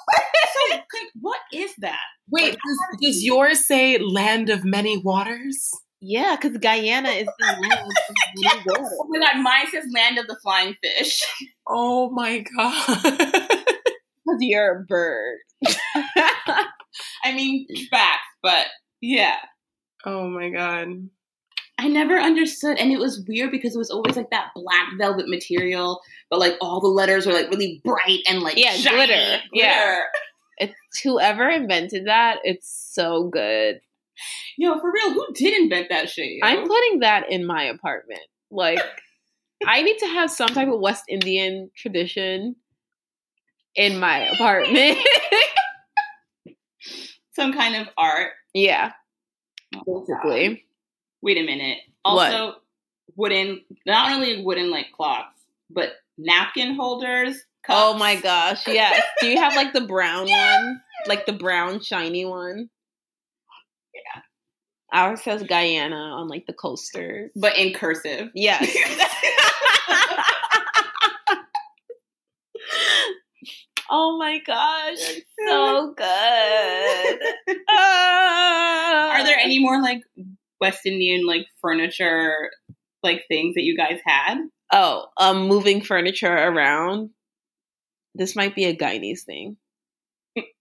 [0.70, 0.78] so,
[1.20, 1.98] what is that?
[2.30, 5.72] Wait, does, does yours say "Land of Many Waters"?
[6.02, 8.92] Yeah, because Guyana is the land of many waters.
[9.00, 11.22] Oh my god, mine says Land of the Flying Fish.
[11.74, 12.88] Oh my god!
[14.26, 15.38] Because you're a bird.
[17.24, 18.68] I mean, facts, but
[19.02, 19.38] yeah.
[20.06, 21.10] oh my god!
[21.80, 25.30] I never understood, and it was weird because it was always like that black velvet
[25.30, 29.42] material, but like all the letters were like really bright and like Yeah, shiny, glitter.
[29.54, 30.00] Yeah.
[30.58, 32.40] It's whoever invented that.
[32.44, 33.80] It's so good.
[34.58, 36.30] Yo, for real, who did invent that shit?
[36.32, 36.40] yo?
[36.48, 38.22] I'm putting that in my apartment.
[38.50, 38.80] Like,
[39.66, 42.56] I need to have some type of West Indian tradition
[43.76, 44.98] in my apartment.
[47.34, 48.32] some kind of art.
[48.54, 48.92] yeah,
[49.88, 50.66] Oh, basically.
[51.22, 51.78] Wait a minute.
[52.04, 52.34] What?
[52.34, 52.56] Also,
[53.16, 55.36] wooden, not only wooden like clocks,
[55.70, 57.36] but napkin holders.
[57.64, 57.80] Cups.
[57.80, 59.02] Oh my gosh, yes.
[59.22, 60.82] Do you have like the brown one?
[61.08, 62.70] Like the brown shiny one?
[64.94, 67.32] Ours says Guyana on like the coaster.
[67.36, 68.30] But in cursive.
[68.36, 68.68] Yes.
[73.90, 77.20] oh my gosh, so good.
[77.70, 80.02] Are there any more like
[80.60, 82.52] West Indian like furniture
[83.02, 84.40] like things that you guys had?
[84.74, 87.12] Oh, um, moving furniture around.
[88.14, 89.56] This might be a Guyanese thing.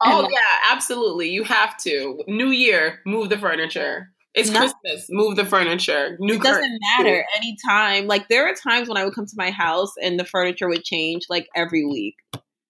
[0.01, 1.31] Oh yeah, absolutely.
[1.31, 2.23] You have to.
[2.27, 4.11] New Year, move the furniture.
[4.35, 4.61] It's No.
[4.61, 6.17] Christmas, move the furniture.
[6.21, 8.07] New It cur- doesn't matter anytime.
[8.07, 10.85] Like there are times when I would come to my house and the furniture would
[10.85, 12.15] change like every week.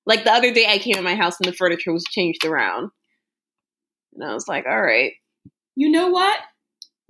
[0.06, 2.90] Like the other day I came in my house and the furniture was changed around.
[4.14, 5.12] And I was like, all right.
[5.76, 6.38] You know what?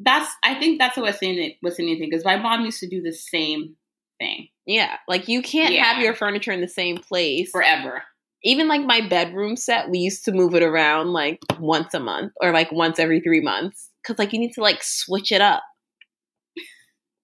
[0.01, 2.89] That's I think that's a West Indian West Indian thing because my mom used to
[2.89, 3.77] do the same
[4.19, 4.97] thing Yeah.
[5.09, 5.85] Like you can't Yeah.
[5.85, 7.51] have your furniture in the same place.
[7.51, 8.03] forever.
[8.43, 12.33] Even like my bedroom set, we used to move it around like once a month
[12.41, 13.90] or like once every three months.
[14.07, 15.63] Cause like you need to like switch it up.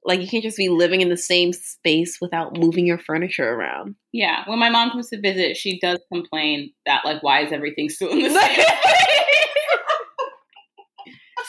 [0.05, 3.97] Like you can't just be living in the same space without moving your furniture around.
[4.13, 7.89] Yeah, when my mom comes to visit, she does complain that like, why is everything
[7.89, 8.65] still in the same?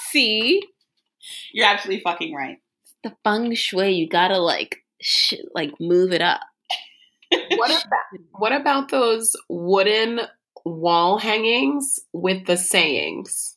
[0.09, 0.63] See?
[1.53, 2.57] You're absolutely fucking right.
[3.03, 6.41] the feng shui, you gotta like sh- like move it up.
[7.55, 10.21] What about what about those wooden
[10.65, 13.56] wall hangings with the sayings?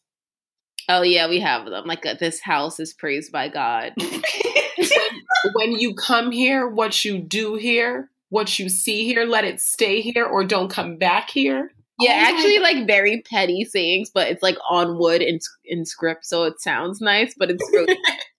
[0.91, 1.87] Oh yeah, we have them.
[1.87, 3.93] Like uh, this house is praised by God.
[5.55, 10.01] when you come here, what you do here, what you see here, let it stay
[10.01, 11.71] here or don't come back here.
[12.01, 16.27] Yeah, Oh actually, like very petty sayings, but it's like on wood in in script,
[16.27, 17.35] so it sounds nice.
[17.39, 17.97] But it's really,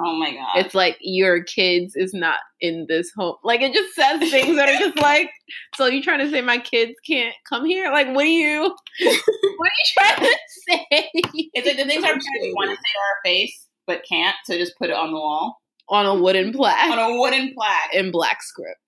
[0.00, 0.64] Oh my god.
[0.64, 3.36] it's like your kids is not in this home.
[3.42, 5.30] Like it just says things that are just like.
[5.74, 7.90] So you trying to say my kids can't come here?
[7.90, 8.60] Like what are you?
[8.62, 8.70] what
[9.00, 10.36] are you trying to
[10.68, 10.86] say?
[10.90, 14.56] it's like the things our parents want to say to our face but can't, so
[14.56, 15.56] just put it on the wall
[15.88, 17.94] on a wooden plaque on a wooden plaque.
[17.94, 18.78] in black script.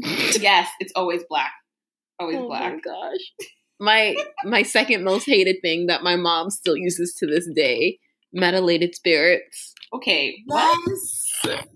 [0.42, 1.52] yes, it's always black.
[2.18, 2.74] Always Oh black.
[2.74, 3.20] my gosh.
[3.80, 7.98] My my second most hated thing that my mom still uses to this day,
[8.32, 9.74] methylated spirits.
[9.94, 10.36] Okay.
[10.48, 11.66] Yes.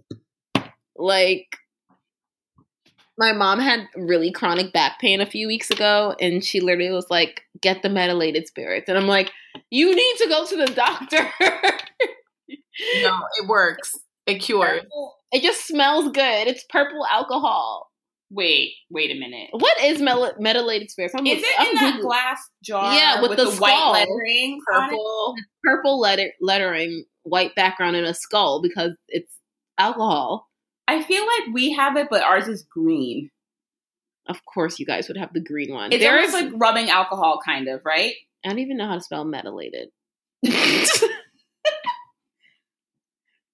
[0.97, 1.59] Like
[3.19, 7.07] my mom had really chronic back pain a few weeks ago and she literally was
[7.11, 9.31] like, "Get the methylated spirits." And I'm like,
[9.71, 11.29] "You need to go to the doctor."
[13.03, 13.93] No, it works.
[14.27, 14.83] It cures.
[15.33, 16.47] it just smells good.
[16.49, 17.91] It's purple alcohol.
[18.31, 19.49] Wait, wait a minute.
[19.53, 21.15] What is mel- methylated spirits?
[21.17, 22.03] I'm Is it I'm in that Googling.
[22.03, 22.93] glass jar?
[22.93, 23.93] Yeah, with the white skull.
[23.93, 29.33] lettering, purple purple letter lettering, white background, and a skull because it's
[29.79, 30.49] alcohol.
[30.89, 33.31] I feel like we have it, but ours is green.
[34.29, 35.93] Of course, you guys would have the green one.
[35.93, 38.13] It's There almost is- like rubbing alcohol, kind of, right?
[38.45, 39.91] I don't even know how to spell methylated.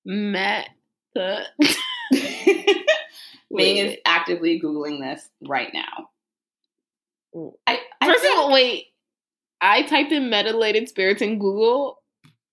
[0.05, 0.69] Met
[3.53, 6.09] Ming is actively googling this right now.
[7.67, 8.87] I, I First of all, wait.
[9.61, 12.03] I typed in methylated spirits in Google,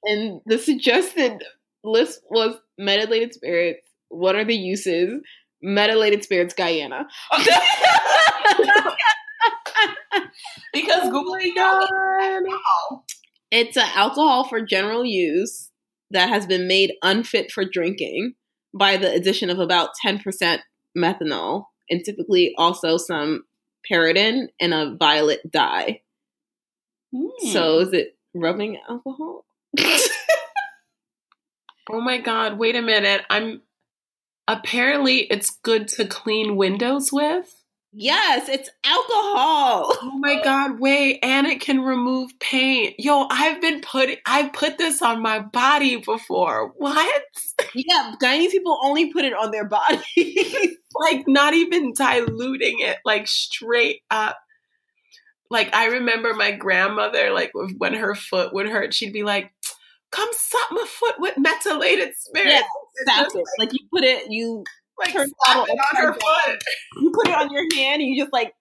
[0.04, 1.44] and the suggested
[1.84, 3.88] list was methylated spirits.
[4.10, 5.22] What are the uses?
[5.62, 7.08] Methylated spirits, Guyana.
[10.74, 13.02] because Oh googling knows
[13.52, 15.72] It's an alcohol for general use
[16.12, 18.34] that has been made unfit for drinking
[18.74, 20.60] by the addition of about 10%
[20.98, 23.44] methanol and typically also some
[23.90, 26.02] pyridine and a violet dye.
[27.16, 27.48] Hmm.
[27.52, 29.46] So is it rubbing alcohol?
[31.90, 33.26] Oh my god, wait a minute.
[33.30, 33.62] I'm
[34.48, 37.59] apparently it's good to clean windows with.
[37.92, 39.96] Yes, it's alcohol.
[40.02, 42.96] Oh my god, wait, and it can remove paint.
[42.98, 46.74] Yo, I've been putting I've put this on my body before.
[46.78, 47.24] What?
[47.76, 50.02] Yeah, Guyanese people only put it on their body.
[50.96, 54.38] like not even diluting it, like straight up.
[55.52, 59.52] Like I remember my grandmother, like when her foot would hurt, she'd be like,
[60.12, 62.64] "Come suck my foot with methylated spirit."
[63.04, 63.46] Stop just it.
[63.60, 64.64] Like you put it, you
[65.00, 66.64] like turn slap bottle it on her foot.
[67.02, 68.54] you put it on your hand, and you just like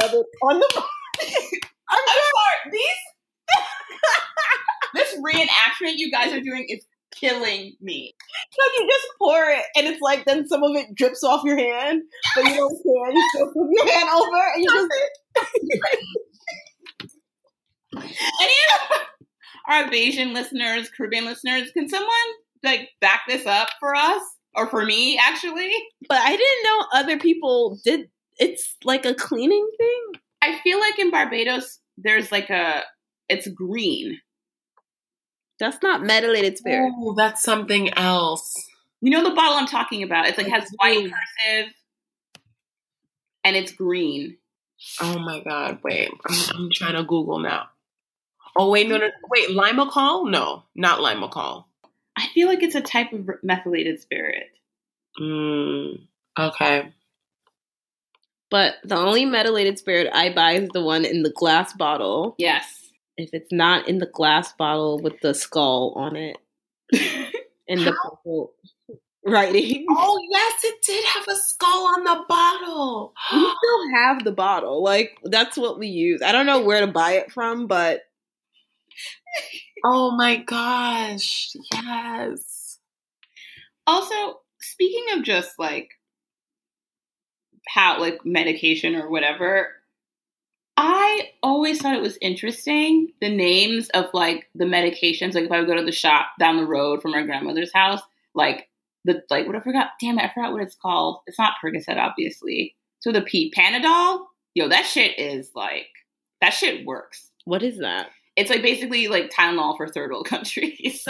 [0.00, 0.82] rub it on the
[1.90, 2.72] I'm sorry.
[2.72, 3.02] These
[4.94, 8.14] this reenactment you guys are doing is killing me.
[8.58, 11.58] Like you just pour it, and it's like then some of it drips off your
[11.58, 12.02] hand,
[12.34, 13.12] but you don't care.
[13.12, 14.88] You still put your hand over, and you just
[18.40, 18.80] Any of
[19.68, 22.10] our Asian listeners, Caribbean listeners, can someone
[22.64, 24.22] like back this up for us
[24.54, 25.18] or for me?
[25.22, 25.70] Actually,
[26.08, 28.08] But I didn't know other people did.
[28.38, 30.02] It's like a cleaning thing.
[30.42, 32.82] I feel like in Barbados there's like a
[33.28, 34.20] it's green.
[35.58, 36.92] That's not methylated spirit.
[36.96, 38.54] Oh, that's something else.
[39.00, 40.26] You know the bottle I'm talking about?
[40.26, 41.10] It's like has white Green.
[41.12, 41.72] cursive
[43.44, 44.36] and it's green.
[45.00, 46.10] Oh my god, wait.
[46.28, 47.66] I'm, I'm trying to Google now.
[48.56, 50.30] Oh wait, no, no, wait, limacol?
[50.30, 51.64] No, not limacol.
[52.22, 54.46] I feel like it's a type of methylated spirit.
[55.20, 56.06] Mm,
[56.38, 56.92] okay.
[58.48, 62.36] But the only methylated spirit I buy is the one in the glass bottle.
[62.38, 62.64] Yes.
[63.16, 66.36] If it's not in the glass bottle with the skull on it
[67.68, 68.52] and the purple
[69.26, 69.86] writing.
[69.90, 73.14] Oh yes, it did have a skull on the bottle.
[73.32, 74.82] We still have the bottle.
[74.82, 76.22] Like that's what we use.
[76.22, 78.02] I don't know where to buy it from, but
[79.84, 82.78] oh my gosh, yes.
[83.86, 85.90] Also, speaking of just like
[87.68, 89.68] how like medication or whatever,
[90.76, 95.34] I always thought it was interesting the names of like the medications.
[95.34, 98.00] Like if I would go to the shop down the road from my grandmother's house,
[98.34, 98.68] like
[99.04, 99.90] the like what I forgot.
[100.00, 101.20] Damn it, I forgot what it's called.
[101.26, 102.74] It's not Percocet, obviously.
[103.00, 104.26] So the P Panadol.
[104.54, 105.88] Yo, that shit is like
[106.40, 107.30] that shit works.
[107.44, 108.08] what is that?
[108.36, 111.04] It's like basically like Tylenol for third world countries.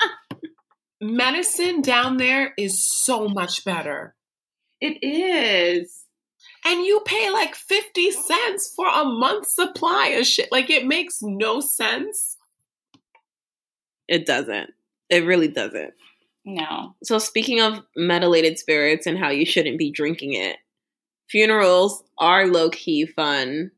[1.00, 4.14] Medicine down there is so much better.
[4.80, 6.04] it is.
[6.64, 10.50] And you pay like 50 cents for a month's supply of shit.
[10.52, 12.36] Like it makes no sense.
[14.08, 14.70] It doesn't.
[15.08, 15.94] It really doesn't.
[16.44, 16.94] No.
[17.02, 20.56] So speaking of methylated spirits and how you shouldn't be drinking it,
[21.28, 23.70] funerals are low key fun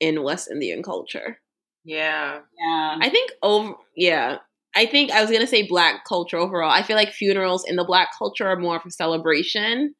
[0.00, 1.38] in West Indian culture.
[1.84, 2.40] Yeah.
[2.58, 2.98] Yeah.
[3.00, 4.38] I think over yeah.
[4.76, 6.70] I think I was gonna say black culture overall.
[6.70, 9.94] I feel like funerals in the black culture are more of a celebration.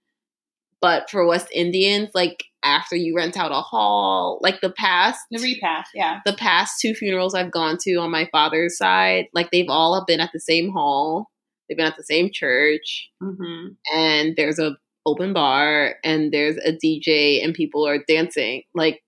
[0.81, 5.41] But for West Indians, like after you rent out a hall, like the past The
[5.43, 6.21] repast, yeah.
[6.25, 10.21] the past two funerals I've gone to on my father's side, like they've all been
[10.21, 11.31] at the same hall.
[11.69, 13.69] They've been at the same church Mm-hmm.
[13.93, 18.63] and there's a open bar and there's a DJ and people are dancing.
[18.75, 19.03] Like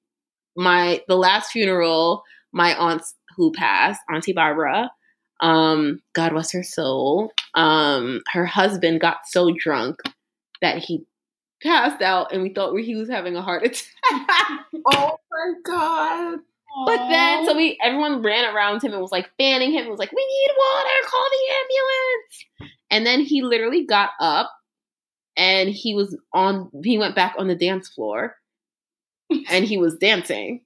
[0.57, 4.91] my the last funeral, my aunts who passed, Auntie Barbara,
[5.41, 10.01] um, God bless her soul, um, her husband got so drunk
[10.61, 11.05] that he
[11.63, 13.87] passed out and we thought he was having a heart attack.
[14.87, 16.39] Oh my God.
[16.87, 19.81] But then, so we everyone ran around him and was like fanning him.
[19.83, 21.09] and Was like, "We need water!
[21.11, 24.53] Call the ambulance!" And then he literally got up
[25.37, 26.71] and he was on.
[26.85, 28.37] He went back on the dance floor
[29.51, 30.61] and he was dancing.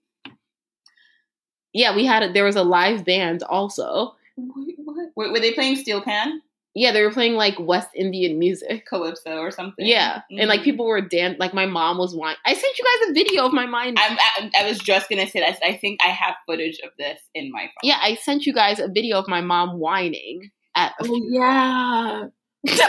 [1.75, 4.15] Yeah, we had a, there was a live band also.
[4.37, 5.11] Wait, what?
[5.17, 6.41] Wait, were they playing steel pan,
[6.75, 8.87] Yeah, they were playing like West Indian music.
[8.87, 9.85] calypso, or something?
[9.87, 10.65] Yeah, and like Mhm.
[10.65, 12.39] people were dan Like my mom was whining.
[12.47, 13.99] I sent you guys a video of my mind.
[14.01, 15.59] I'm, I, I was just gonna say that.
[15.65, 17.83] I think I have footage of this in my phone.
[17.83, 22.25] yeah, I sent you guys a video of my mom whining at a Oh yeah.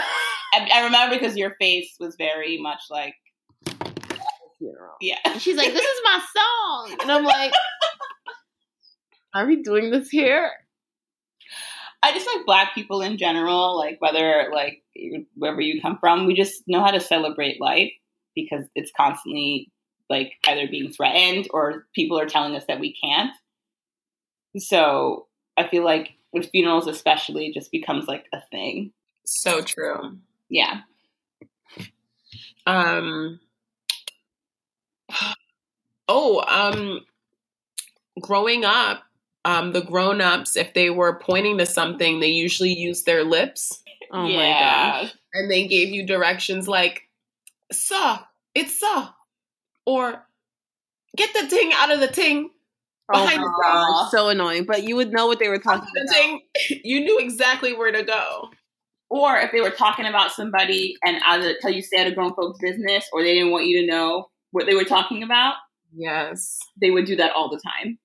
[0.54, 3.14] I, I remember because your face was very much like,
[4.58, 4.94] funeral.
[5.00, 5.18] yeah.
[5.24, 7.52] And she's like, "This is my song," and I'm like,
[9.36, 10.50] "Are we doing this here?"
[12.02, 14.82] I just like black people in general, like whether like
[15.34, 17.92] wherever you come from, we just know how to celebrate life
[18.34, 19.70] because it's constantly
[20.08, 23.32] like either being threatened or people are telling us that we can't.
[24.58, 25.26] So
[25.56, 28.92] I feel like with funerals, especially, it just becomes like a thing.
[29.24, 30.18] So true.
[30.48, 30.82] Yeah.
[32.66, 33.40] Um
[36.08, 37.00] Oh, um
[38.20, 39.02] growing up,
[39.46, 43.82] um the grown-ups if they were pointing to something, they usually use their lips
[44.12, 45.02] Oh my yeah.
[45.02, 45.14] gosh!
[45.34, 47.02] and they gave you directions like
[47.72, 48.20] saw,
[48.54, 49.10] it's saw
[49.86, 50.24] or
[51.16, 52.50] get the ting out of the ting.
[53.12, 54.10] Oh Behind my the gosh!
[54.10, 56.14] So annoying, but you would know what they were talking The about.
[56.14, 56.40] ting,
[56.84, 58.50] you knew exactly where to go.
[59.08, 62.34] Or if they were talking about somebody and either tell you stay out of grown
[62.34, 65.54] folks' business or they didn't want you to know what they were talking about,
[65.94, 66.58] Yes.
[66.80, 67.98] they would do that all the time.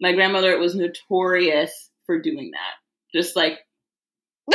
[0.00, 2.74] My grandmother was notorious for doing that.
[3.18, 3.58] Just like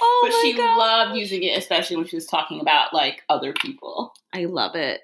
[0.00, 0.78] oh but she God.
[0.78, 4.12] loved using it, especially when she was talking about like other people.
[4.32, 5.00] I love it.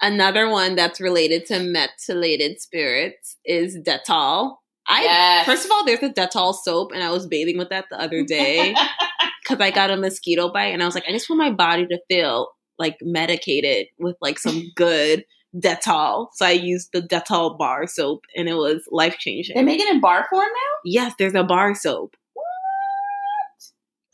[0.00, 4.56] Another one that's related to methylated spirits is Dettol.
[4.86, 5.46] I Yes.
[5.46, 8.22] first of all, there's a Dettol soap, and I was bathing with that the other
[8.22, 8.74] day
[9.42, 11.86] because I got a mosquito bite, and I was like, I just want my body
[11.86, 12.48] to feel
[12.78, 15.24] like medicated with like some good
[15.54, 16.28] Dettol.
[16.34, 19.56] So I used the Dettol bar soap, and it was life changing.
[19.56, 20.78] they make it in bar form now.
[20.84, 22.16] Yes, there's a bar soap.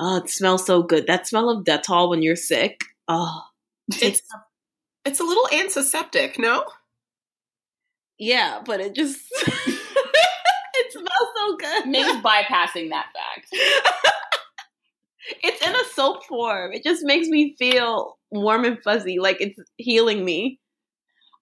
[0.02, 1.06] Oh, it smells so good.
[1.06, 2.80] That smell of Dettol when you're sick.
[3.08, 3.42] Oh,
[4.00, 4.22] It's
[5.04, 6.64] it's a little antiseptic, no?
[8.18, 9.18] yeah, but it just
[9.66, 11.86] it smells so good.
[11.86, 13.48] May's bypassing that fact.
[15.42, 16.72] it's in a soap form.
[16.72, 20.59] It just makes me feel warm and fuzzy, like it's healing me.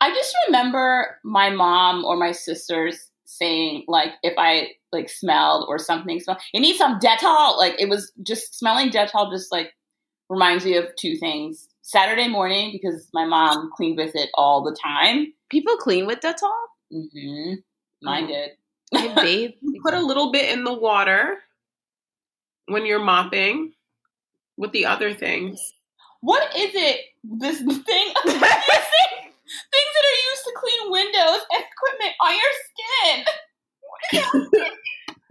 [0.01, 5.78] I just remember my mom or my sisters saying like if I like smelled or
[5.78, 7.57] something smelled, you need some Dettol.
[7.59, 9.72] Like it was just smelling Dettol, just like
[10.28, 11.68] reminds me of two things.
[11.82, 15.32] Saturday morning because my mom cleaned with it all the time.
[15.51, 16.51] People clean with Dettol.
[16.92, 17.55] Mm-hmm.
[18.03, 18.26] Mine Oh.
[18.28, 18.51] did.
[18.94, 19.51] I bathe.
[19.82, 21.38] Put a little bit in the water
[22.66, 23.72] when you're mopping
[24.59, 25.61] with the other things.
[26.20, 27.01] What is it?
[27.24, 28.12] This thing,
[29.70, 33.16] things that are used to clean windows and equipment on your skin.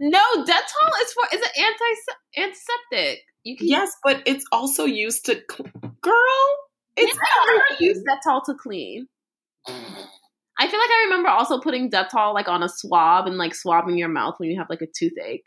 [0.00, 1.90] no, Dettol is for is an anti
[2.36, 3.24] antiseptic.
[3.44, 5.70] You can Yes, but it's also used to, cl-
[6.02, 6.46] girl.
[6.96, 9.06] It's never use Dettol to clean.
[10.60, 13.96] I feel like I remember also putting Dettol like on a swab and like swabbing
[13.96, 15.44] your mouth when you have like a toothache.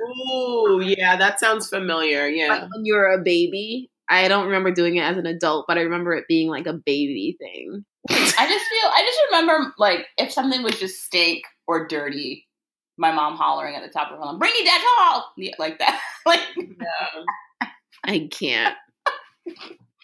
[0.00, 2.28] Oh, yeah, that sounds familiar.
[2.28, 2.48] Yeah.
[2.48, 3.90] Like when you were a baby.
[4.10, 6.72] I don't remember doing it as an adult, but I remember it being like a
[6.72, 7.84] baby thing.
[8.10, 8.34] I just
[8.66, 12.46] feel I just remember like if something was just stink or dirty,
[12.96, 16.00] my mom hollering at the top of her lungs, "Bring me Dettol!" Yeah, like that.
[16.26, 17.68] like no.
[18.04, 18.76] I can't.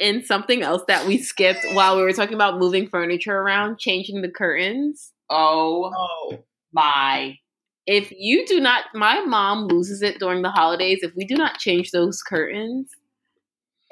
[0.01, 4.21] and something else that we skipped while we were talking about moving furniture around, changing
[4.23, 5.13] the curtains.
[5.31, 6.45] oh Oh.
[6.73, 7.39] my
[7.87, 11.01] If you do not, my mom loses it during the holidays.
[11.03, 12.91] If we do not change those curtains,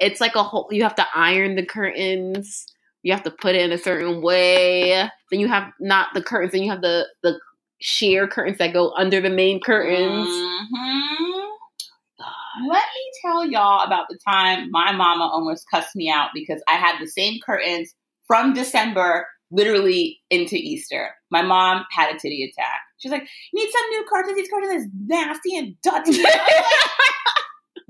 [0.03, 2.65] it's like a whole, you have to iron the curtains.
[3.03, 5.09] You have to put it in a certain way.
[5.31, 7.39] Then you have not the curtains, then you have the, the
[7.79, 10.27] sheer curtains that go under the main curtains.
[10.27, 11.49] Mhm.
[12.69, 16.75] Let me tell y'all about the time my mama almost cussed me out because I
[16.75, 17.93] had the same curtains
[18.27, 21.09] from December literally into Easter.
[21.31, 22.79] My mom had a titty attack.
[22.99, 24.37] She's like, "You need some new curtains.
[24.37, 26.23] These curtains is nasty and dirty."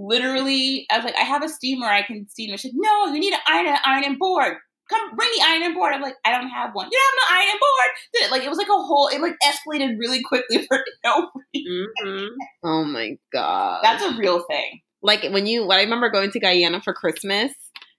[0.04, 1.88] I was like- literally, I was like, "I have a steamer.
[1.88, 4.58] I can steam." it." She's like, "No, you need an iron ironing board."
[4.90, 5.94] Come bring the ironing board.
[5.94, 6.90] I'm like, I don't have one.
[6.92, 8.32] You don't have no ironing board.
[8.32, 9.08] Like it was like a whole.
[9.08, 12.28] It like escalated really quickly for no Mhm.
[12.64, 13.80] Oh my god.
[13.84, 14.82] That's a real thing.
[15.02, 17.54] like when you when I remember going to Guyana for Christmas,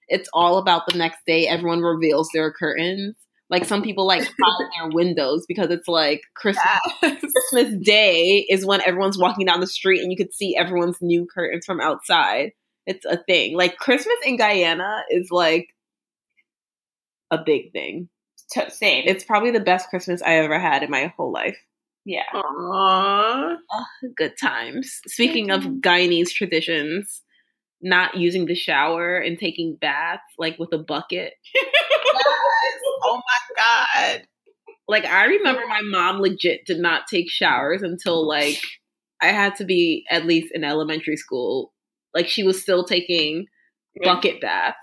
[0.09, 1.47] it's all about the next day.
[1.49, 3.15] Everyone reveals their curtains.
[3.55, 6.67] Like some people like hide their windows because it's like Christmas
[7.01, 11.25] Christmas Day is when everyone's walking down the street and you could see everyone's new
[11.33, 12.51] curtains from outside.
[12.85, 13.57] It's a thing.
[13.57, 15.69] Like Christmas in Guyana is like
[17.31, 18.09] a big thing.
[18.51, 19.05] T- same.
[19.07, 21.57] It's probably the best Christmas I ever had in my whole life.
[22.05, 22.25] yeah.
[22.35, 23.55] Aww.
[24.17, 25.01] Good times.
[25.07, 27.23] Speaking of Guyanese traditions,
[27.85, 31.35] not using the shower and taking baths like with a bucket.
[33.07, 34.27] Oh my god.
[34.89, 38.59] Like I remember my mom legit did not take showers until like
[39.21, 41.73] I had to be at least in elementary school.
[42.15, 43.47] Like she was still taking
[44.03, 44.79] bucket baths.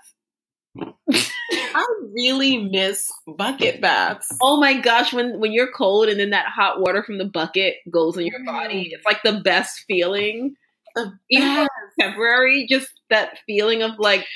[1.12, 4.28] I really miss bucket baths.
[4.40, 7.74] Oh my gosh, when when you're cold and then that hot water from the bucket
[7.90, 8.92] goes on your body, mm.
[8.92, 10.54] it's like the best feeling.
[10.94, 11.70] The Even though best.
[12.00, 14.26] temporary, just that feeling of like,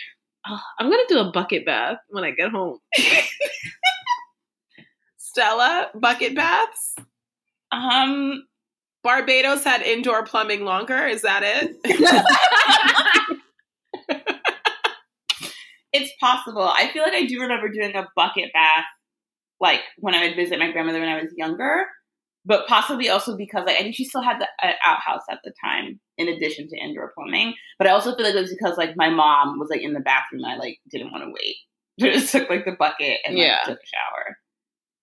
[0.49, 2.79] oh, I'm gonna do a bucket bath when I get home.
[5.19, 6.97] Stella, bucket baths.
[7.73, 8.45] Um.
[9.05, 11.07] Barbados had indoor plumbing longer.
[11.07, 11.77] Is that it?
[15.93, 16.63] It's possible.
[16.63, 18.85] I feel like I do remember doing a bucket bath,
[19.61, 21.87] like when I would visit my grandmother when I was younger.
[22.47, 25.53] But possibly also because like, I think she still had the uh, outhouse at the
[25.63, 27.55] time, in addition to indoor plumbing.
[27.77, 30.01] But I also feel like it was because like my mom was like in the
[30.01, 30.45] bathroom.
[30.45, 31.57] And I like didn't want to wait.
[31.99, 33.59] So I just took like the bucket and like, Yeah.
[33.65, 34.37] took a shower.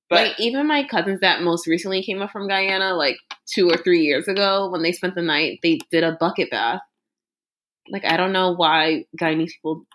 [0.10, 3.18] But like even my cousins that most recently came up from Guyana, like
[3.52, 6.82] two or three years ago, when they spent the night, they did a bucket bath.
[7.90, 9.86] Like I don't know why Guyanese people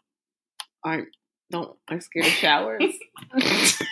[0.84, 1.08] aren't
[1.50, 2.82] don't are scared of showers.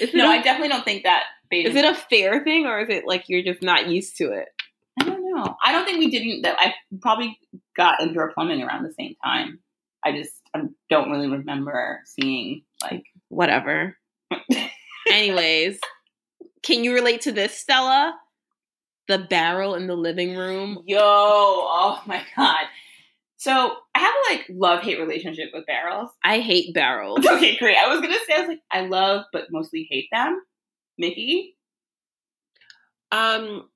[0.14, 1.24] no, I definitely don't think that.
[1.50, 4.48] Is it a fair thing or is it like you're just not used to it?
[5.00, 5.56] I don't know.
[5.64, 6.42] I don't think we didn't.
[6.42, 7.38] That I probably
[7.76, 9.60] got indoor plumbing around the same time.
[10.04, 13.04] I just I don't really remember seeing like.
[13.28, 13.96] Whatever.
[15.10, 15.78] Anyways,
[16.62, 18.14] can you relate to this, Stella?
[19.06, 20.82] The barrel in the living room.
[20.86, 22.64] Yo, oh my god.
[23.38, 26.10] So I have a like love hate relationship with barrels.
[26.24, 27.24] I hate barrels.
[27.30, 27.76] Okay, great.
[27.76, 30.42] I was gonna say I was like I love but mostly hate them.
[30.98, 31.56] Mickey,
[33.10, 33.68] Um,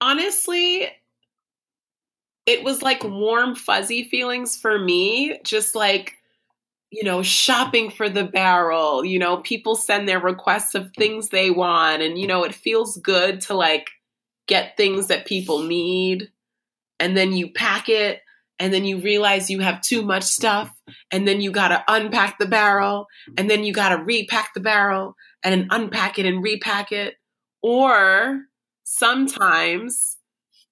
[0.00, 0.88] honestly,
[2.46, 5.38] it was like warm, fuzzy feelings for me.
[5.44, 6.14] Just like,
[6.90, 9.04] you know, shopping for the barrel.
[9.04, 12.96] You know, people send their requests of things they want, and, you know, it feels
[12.98, 13.90] good to like
[14.46, 16.30] get things that people need.
[17.00, 18.22] And then you pack it,
[18.58, 20.70] and then you realize you have too much stuff,
[21.10, 25.14] and then you gotta unpack the barrel, and then you gotta repack the barrel,
[25.46, 27.14] and then unpack it and repack it.
[27.62, 28.40] Or
[28.84, 30.16] sometimes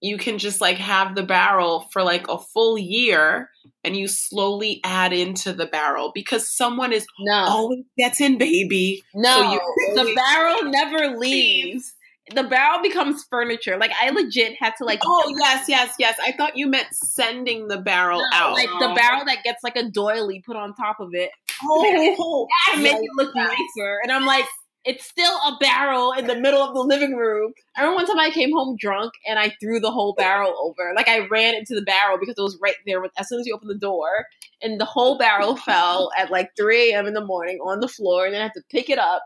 [0.00, 3.48] you can just like have the barrel for like a full year
[3.84, 9.02] and you slowly add into the barrel because someone is No, always gets in baby.
[9.14, 11.94] no, so you- the barrel never leaves.
[12.34, 13.76] The barrel becomes furniture.
[13.78, 16.18] Like I legit had to like Oh yes, yes, yes.
[16.22, 18.52] I thought you meant sending the barrel No, out.
[18.54, 21.30] like the barrel that gets like a doily put on top of it
[21.62, 23.98] oh, to make it look nicer.
[24.02, 24.46] And I'm like,
[24.84, 27.52] it's still a barrel in the middle of the living room.
[27.76, 30.92] I remember one time I came home drunk and I threw the whole barrel over.
[30.94, 33.46] Like I ran into the barrel because it was right there with, as soon as
[33.46, 34.26] you open the door.
[34.62, 37.06] And the whole barrel fell at like 3 a.m.
[37.06, 38.26] in the morning on the floor.
[38.26, 39.22] And then I had to pick it up.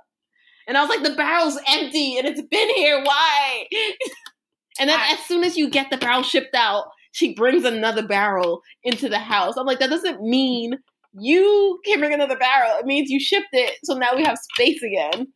[0.66, 3.02] And I was like, the barrel's empty and it's been here.
[3.02, 3.64] Why?
[4.80, 8.06] and then I- as soon as you get the barrel shipped out, she brings another
[8.06, 9.56] barrel into the house.
[9.56, 10.74] I'm like, that doesn't mean
[11.18, 12.78] you can bring another barrel.
[12.78, 15.26] It means you shipped it, so now we have space again.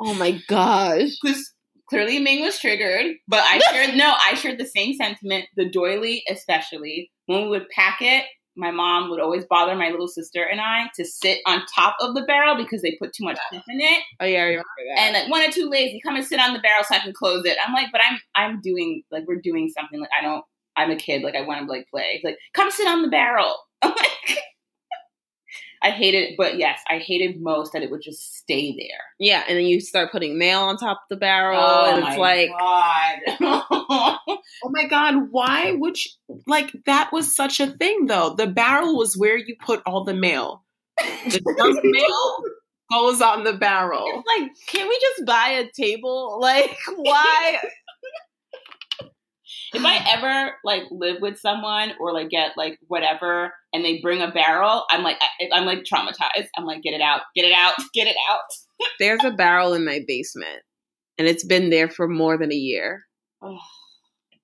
[0.00, 1.10] Oh my gosh.
[1.22, 1.52] Because
[1.88, 5.46] clearly Ming was triggered, but I shared no, I shared the same sentiment.
[5.56, 8.24] The doily, especially when we would pack it,
[8.56, 12.14] my mom would always bother my little sister and I to sit on top of
[12.14, 14.02] the barrel because they put too much stuff in it.
[14.20, 15.00] Oh yeah, I remember that.
[15.00, 17.12] And like one or two lazy, come and sit on the barrel so I can
[17.12, 17.58] close it.
[17.64, 20.44] I'm like, but I'm I'm doing like we're doing something like I don't.
[20.76, 22.12] I'm a kid, like I want to like play.
[22.14, 23.54] It's like, come sit on the barrel.
[23.82, 24.38] I'm like,
[25.82, 29.00] I hated it, but yes, I hated most that it would just stay there.
[29.18, 32.18] yeah, and then you start putting mail on top of the barrel, Oh and it's
[32.18, 33.18] like God.
[34.62, 38.34] oh my god, why would you like that was such a thing though.
[38.36, 40.64] The barrel was where you put all the mail.
[40.98, 42.42] The mail
[42.92, 44.04] goes on the barrel.
[44.06, 46.38] it's like, can we just buy a table?
[46.40, 47.58] Like, why?
[49.74, 54.22] If I ever like live with someone or like get like whatever and they bring
[54.22, 56.48] a barrel, I'm like I, I'm like traumatized.
[56.56, 58.40] I'm like get it out, get it out, get it out.
[58.98, 60.62] There's a barrel in my basement,
[61.18, 63.02] and it's been there for more than a year.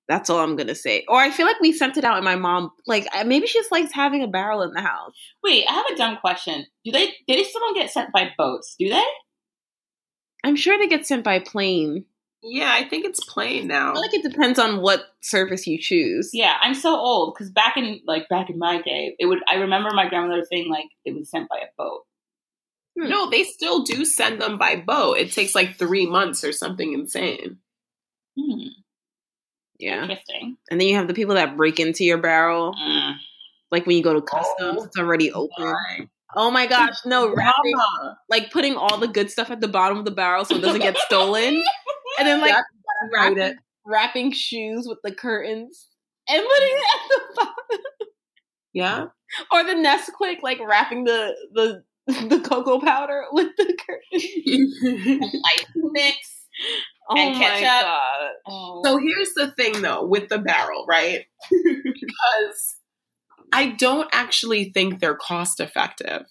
[0.07, 1.03] That's all I'm gonna say.
[1.07, 3.71] Or I feel like we sent it out, and my mom, like, maybe she just
[3.71, 5.13] likes having a barrel in the house.
[5.43, 6.65] Wait, I have a dumb question.
[6.85, 8.75] Do they did someone get sent by boats?
[8.79, 9.03] Do they?
[10.43, 12.05] I'm sure they get sent by plane.
[12.43, 13.89] Yeah, I think it's plane now.
[13.89, 16.29] I feel like it depends on what service you choose.
[16.33, 19.39] Yeah, I'm so old because back in like back in my day, it would.
[19.49, 22.03] I remember my grandmother saying like it was sent by a boat.
[22.95, 25.17] no, they still do send them by boat.
[25.17, 27.57] It takes like three months or something insane.
[28.39, 28.67] Hmm,
[29.79, 30.01] Yeah.
[30.03, 30.57] interesting.
[30.71, 33.15] And then you have the people that break into your barrel, Mm.
[33.71, 34.83] like when you go to customs, Oh.
[34.85, 36.09] it's already open.
[36.35, 37.73] Oh my gosh, no, wrapping,
[38.29, 40.81] like putting all the good stuff at the bottom of the barrel so it doesn't
[40.81, 41.63] get stolen.
[42.17, 42.55] And then like
[43.13, 43.57] wrapping, it.
[43.85, 45.87] wrapping shoes with the curtains
[46.27, 47.81] and putting it at the bottom.
[48.73, 49.05] Yeah.
[49.51, 55.41] Or the Nesquik, like wrapping the the the cocoa powder with the curtains.
[55.45, 56.45] Ice mix.
[57.09, 57.87] Oh And my ketchup.
[58.47, 58.81] Oh.
[58.83, 61.25] So here's the thing though with the barrel, right?
[61.49, 62.75] because
[63.53, 66.25] I don't actually think they're cost effective.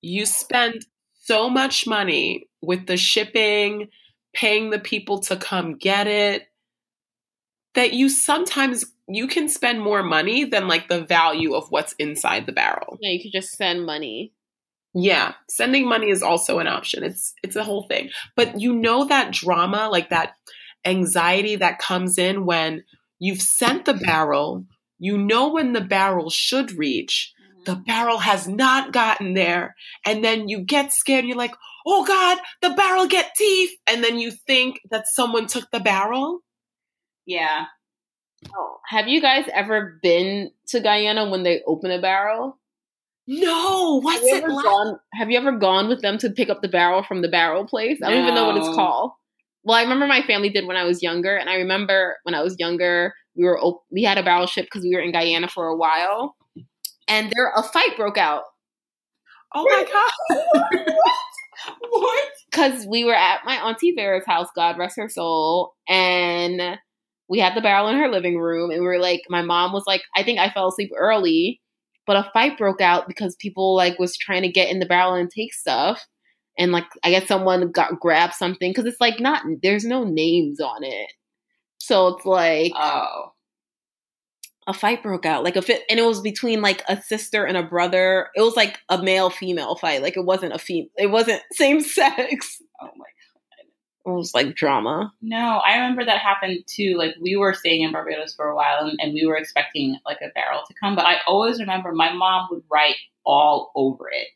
[0.00, 3.88] You spend so much money with the shipping,
[4.38, 6.48] paying the people to come get it
[7.74, 12.46] that you sometimes you can spend more money than like the value of what's inside
[12.46, 12.98] the barrel.
[13.00, 14.32] Yeah, you could just send money.
[14.94, 17.02] Yeah, sending money is also an option.
[17.02, 18.10] It's it's a whole thing.
[18.36, 20.34] But you know that drama, like that
[20.84, 22.84] anxiety that comes in when
[23.18, 24.64] you've sent the barrel,
[25.00, 27.64] you know when the barrel should reach, mm-hmm.
[27.64, 29.74] the barrel has not gotten there,
[30.06, 31.54] and then you get scared and you're like,
[31.88, 36.40] "Oh god, the barrel get teeth." And then you think that someone took the barrel?
[37.26, 37.64] yeah.
[38.56, 42.58] Oh, have you guys ever been to Guyana when they open a barrel?
[43.26, 44.64] No, what's have it like?
[44.64, 44.98] gone?
[45.14, 47.98] Have you ever gone with them to pick up the barrel from the barrel place?
[48.02, 49.12] I don't even know what it's called.
[49.64, 52.42] Well, I remember my family did when I was younger, and I remember when I
[52.42, 55.48] was younger, we were op- we had a barrel ship because we were in Guyana
[55.48, 56.36] for a while,
[57.08, 58.44] and there a fight broke out
[59.54, 59.84] Oh my
[60.72, 60.84] god.
[61.90, 62.28] What?
[62.50, 66.78] because we were at my auntie Vera's house, God rest her soul, and
[67.28, 69.84] we had the barrel in her living room, and we were like, my mom was
[69.86, 71.60] like, I think I fell asleep early,
[72.06, 75.14] but a fight broke out because people like was trying to get in the barrel
[75.14, 76.06] and take stuff,
[76.58, 80.60] and like I guess someone got grabbed something because it's like not there's no names
[80.60, 81.12] on it,
[81.78, 83.32] so it's like Oh.
[84.68, 87.56] A fight broke out, like a fit, and it was between like a sister and
[87.56, 88.28] a brother.
[88.36, 91.80] It was like a male female fight, like it wasn't a fem, it wasn't same
[91.80, 92.62] sex.
[92.80, 93.04] Oh my.
[93.06, 94.12] God.
[94.12, 95.12] It was like drama.
[95.20, 96.94] No, I remember that happened too.
[96.96, 100.18] Like we were staying in Barbados for a while, and, and we were expecting like
[100.22, 100.94] a barrel to come.
[100.94, 104.28] But I always remember my mom would write all over it,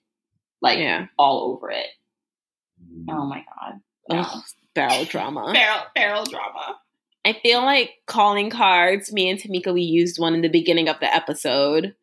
[0.61, 1.07] like Yeah.
[1.19, 1.87] all over it.
[2.83, 3.05] Mm.
[3.11, 3.81] Oh my god.
[4.11, 4.43] Ugh,
[4.75, 5.53] barrel drama.
[5.53, 6.79] Barrel barrel drama.
[7.25, 9.13] I feel like calling cards.
[9.13, 11.95] Me and Tamika, we used one in the beginning of the episode.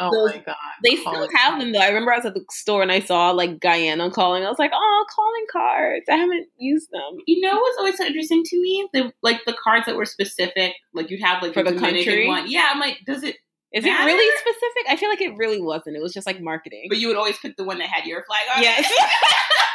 [0.00, 0.56] Oh Those- my god.
[0.84, 1.80] They still Calling have them though.
[1.80, 4.44] I remember I was at the store and I saw like Guyana calling.
[4.44, 6.04] I was like, oh, calling cards.
[6.08, 7.18] I haven't used them.
[7.26, 8.88] You know what's always so interesting to me?
[8.92, 12.28] The like the cards that were specific, like you'd have like For the Dominican country?
[12.28, 12.48] one.
[12.50, 13.36] Yeah, I'm like, does it?
[13.72, 14.08] Is Matter?
[14.08, 14.84] it really specific?
[14.88, 15.96] I feel like it really wasn't.
[15.96, 16.86] It was just like marketing.
[16.88, 18.62] But you would always pick the one that had your flag on.
[18.62, 18.86] Yes.
[18.90, 19.10] it.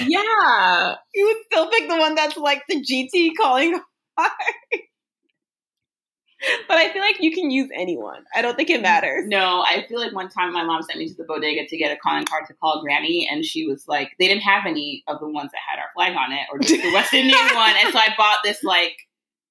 [0.00, 0.96] Yeah.
[1.14, 3.72] you would still pick the one that's like the GT calling
[4.18, 4.30] card.
[6.68, 8.24] but I feel like you can use anyone.
[8.34, 9.24] I don't think it matters.
[9.26, 11.92] No, I feel like one time my mom sent me to the bodega to get
[11.92, 15.20] a calling card to call Granny, and she was like, they didn't have any of
[15.20, 17.92] the ones that had our flag on it, or just the West Indian one, and
[17.92, 18.96] so I bought this like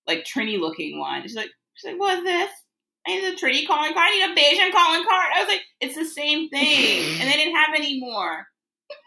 [0.08, 1.22] like Trini looking one.
[1.22, 2.50] She's like, she's like, what's this?
[3.08, 4.10] I need a Trini calling card.
[4.10, 5.28] I need a Bajan calling card.
[5.36, 8.48] I was like, it's the same thing, and they didn't have any more.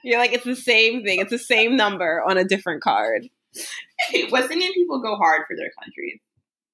[0.02, 1.20] You're like, it's the same thing.
[1.20, 3.28] It's the same number on a different card.
[4.30, 6.20] West Indian people go hard for their countries.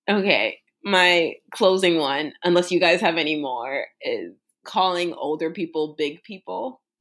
[0.08, 0.58] Okay.
[0.82, 4.32] My closing one, unless you guys have any more, is
[4.64, 6.80] calling older people big people.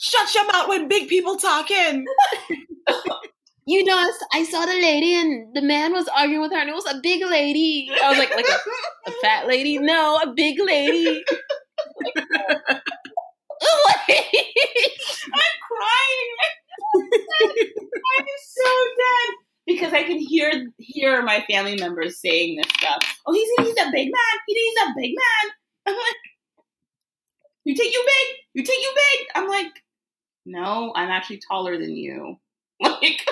[0.00, 2.06] Shut your mouth when big people talking.
[3.68, 6.74] You know, I saw the lady and the man was arguing with her, and it
[6.74, 7.90] was a big lady.
[8.02, 9.76] I was like, like a, a fat lady?
[9.76, 11.06] No, a big lady.
[12.08, 12.80] I'm
[15.68, 16.30] crying.
[16.94, 19.34] I'm so dead
[19.66, 23.02] because I can hear hear my family members saying this stuff.
[23.26, 24.38] Oh, he's he's a big man.
[24.46, 25.52] He's a big man.
[25.88, 26.16] I'm like,
[27.64, 28.36] you think you big?
[28.54, 29.26] You think you big?
[29.34, 29.72] I'm like,
[30.46, 32.36] no, I'm actually taller than you.
[32.80, 33.26] Like,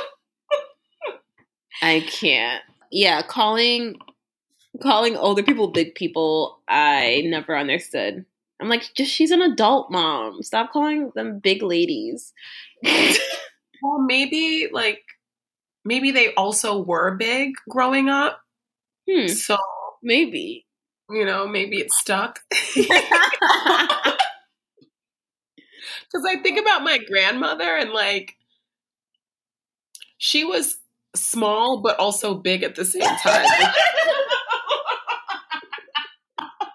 [1.83, 2.63] I can't.
[2.91, 3.97] Yeah, calling
[4.83, 8.25] calling older people big people, I never understood.
[8.61, 10.43] I'm like, just she's an adult mom.
[10.43, 12.33] Stop calling them big ladies.
[13.83, 15.03] Well, maybe like
[15.85, 18.41] maybe they also were big growing up.
[19.11, 19.57] Hmm, So,
[20.03, 20.67] maybe.
[21.11, 22.41] you know, maybe it stuck.
[26.11, 28.37] Because I think about my grandmother and like
[30.19, 30.79] she was
[31.17, 33.47] small but also big at the same time.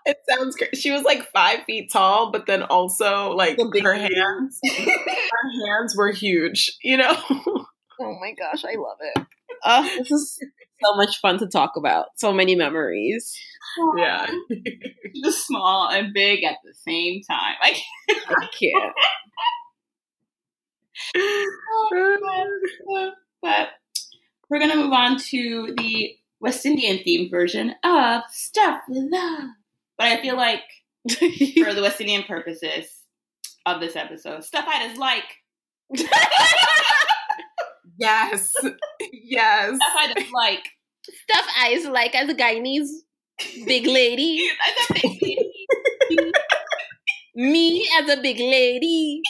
[0.06, 0.76] it sounds great.
[0.76, 5.96] She was like five feet tall, but then also like A her hands, her hands
[5.96, 6.78] were huge.
[6.84, 7.16] You know.
[7.30, 9.26] oh my gosh, I love it.
[9.64, 10.40] Oh, this is
[10.84, 12.08] so much fun to talk about.
[12.18, 13.34] So many memories.
[13.98, 14.28] yeah.
[15.24, 17.56] just small and big at the same time.
[17.62, 17.78] Like,
[18.10, 18.94] I can't.
[23.42, 23.70] but
[24.52, 29.50] we're gonna move on to the West Indian themed version of Stuff with Love.
[29.98, 30.62] But I feel like
[31.10, 32.86] for the West Indian purposes
[33.66, 35.24] of this episode, stuff I just like.
[37.98, 38.52] yes.
[39.14, 39.76] Yes.
[39.76, 40.68] Stuff I just like.
[41.04, 42.90] Stuff I like as a Guyanese
[43.66, 44.50] big lady.
[44.62, 45.02] I thought
[46.12, 46.32] they-
[47.36, 49.22] Me as a big lady.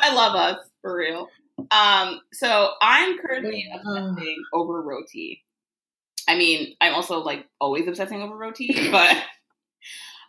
[0.00, 0.58] I love us
[0.88, 1.28] for real.
[1.70, 5.44] Um, so I'm currently obsessing over roti.
[6.28, 9.16] I mean, I'm also like always obsessing over roti, but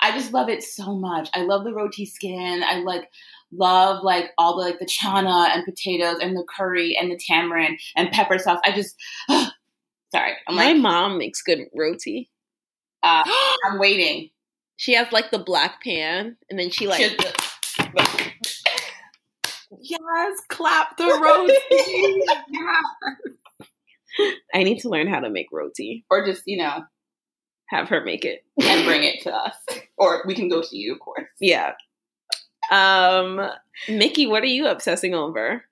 [0.01, 1.29] I just love it so much.
[1.33, 2.63] I love the roti skin.
[2.65, 3.09] I like
[3.51, 7.79] love like all the like the chana and potatoes and the curry and the tamarind
[7.95, 8.59] and pepper sauce.
[8.65, 8.95] I just
[9.29, 10.33] sorry.
[10.47, 12.29] I'm My like mom makes good roti.
[13.03, 13.23] uh,
[13.65, 14.29] I'm waiting.
[14.77, 17.17] She has like the black pan, and then she like She
[19.79, 20.39] yes.
[20.49, 22.23] Clap the roti.
[22.49, 22.81] yeah.
[24.53, 26.05] I need to learn how to make roti.
[26.09, 26.83] or just you know
[27.69, 28.43] Have her make it.
[28.61, 29.55] and bring it to us,
[29.97, 31.29] or we can go to you, of course.
[31.39, 31.73] Yeah.
[32.71, 33.41] Um,
[33.87, 35.63] Mickey, what are you obsessing over?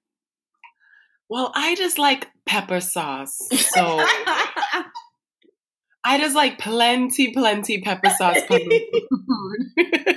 [1.29, 3.37] Well, I just like pepper sauce.
[3.51, 3.99] So
[6.03, 8.37] I just like plenty, plenty pepper sauce.
[8.49, 8.83] on the
[9.75, 10.16] food.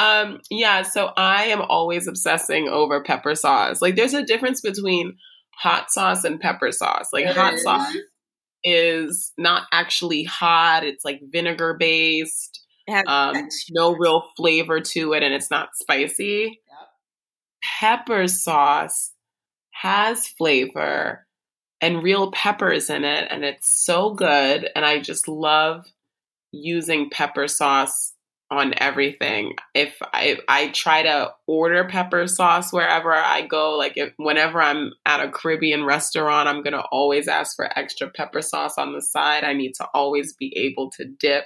[0.00, 3.82] Um, yeah, so I am always obsessing over pepper sauce.
[3.82, 5.18] Like, there's a difference between
[5.54, 7.08] hot sauce and pepper sauce.
[7.12, 7.94] Like, hot sauce
[8.64, 12.64] is not actually hot; it's like vinegar based.
[13.06, 16.60] Um, no real flavor to it, and it's not spicy.
[17.78, 19.12] Pepper sauce
[19.72, 21.26] has flavor
[21.82, 24.70] and real peppers in it, and it's so good.
[24.74, 25.84] And I just love
[26.52, 28.14] using pepper sauce
[28.50, 29.54] on everything.
[29.74, 34.92] If I I try to order pepper sauce wherever I go, like if whenever I'm
[35.06, 39.44] at a Caribbean restaurant, I'm gonna always ask for extra pepper sauce on the side.
[39.44, 41.44] I need to always be able to dip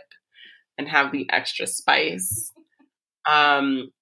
[0.79, 2.53] and have the extra spice.
[3.31, 3.93] Um,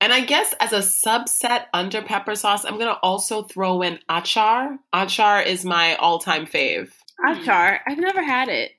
[0.00, 4.78] and I guess as a subset under pepper sauce, I'm gonna also throw in achar.
[4.92, 6.90] Achar is my all-time fave.
[7.24, 7.80] Achar.
[7.86, 8.72] I've never had it.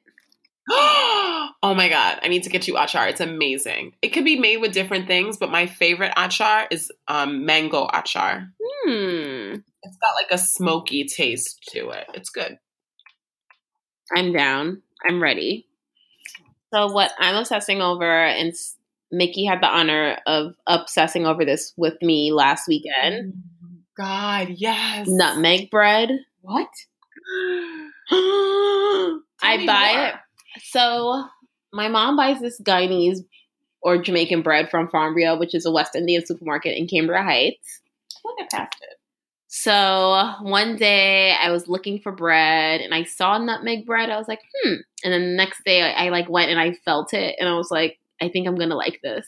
[1.64, 3.10] oh my god, I need to get you achar.
[3.10, 3.94] It's amazing.
[4.02, 8.50] It could be made with different things, but my favorite achar is um, mango achar.
[8.62, 9.56] Hmm.
[9.84, 12.06] It's got like a smoky taste to it.
[12.14, 12.58] It's good.
[14.16, 14.82] I'm down.
[15.08, 15.68] I'm ready.
[16.74, 18.54] So what I'm obsessing over, and
[19.12, 23.34] Mickey had the honor of obsessing over this with me last weekend.
[23.98, 25.08] God, yes.
[25.10, 26.12] Nutmeg bread.
[26.42, 26.70] What?
[28.12, 30.06] I buy more.
[30.08, 30.16] it.
[30.60, 31.26] So
[31.74, 33.20] my mom buys this Guyanese
[33.82, 37.82] or Jamaican bread from Farmbria, which is a West Indian supermarket in Cambria Heights.
[38.24, 38.98] Look at past it.
[39.48, 44.10] So one day I was looking for bread and I saw nutmeg bread.
[44.10, 44.76] I was like, hmm.
[45.04, 47.56] And then the next day I, I like went and I felt it and I
[47.56, 49.28] was like, I think I'm gonna like this.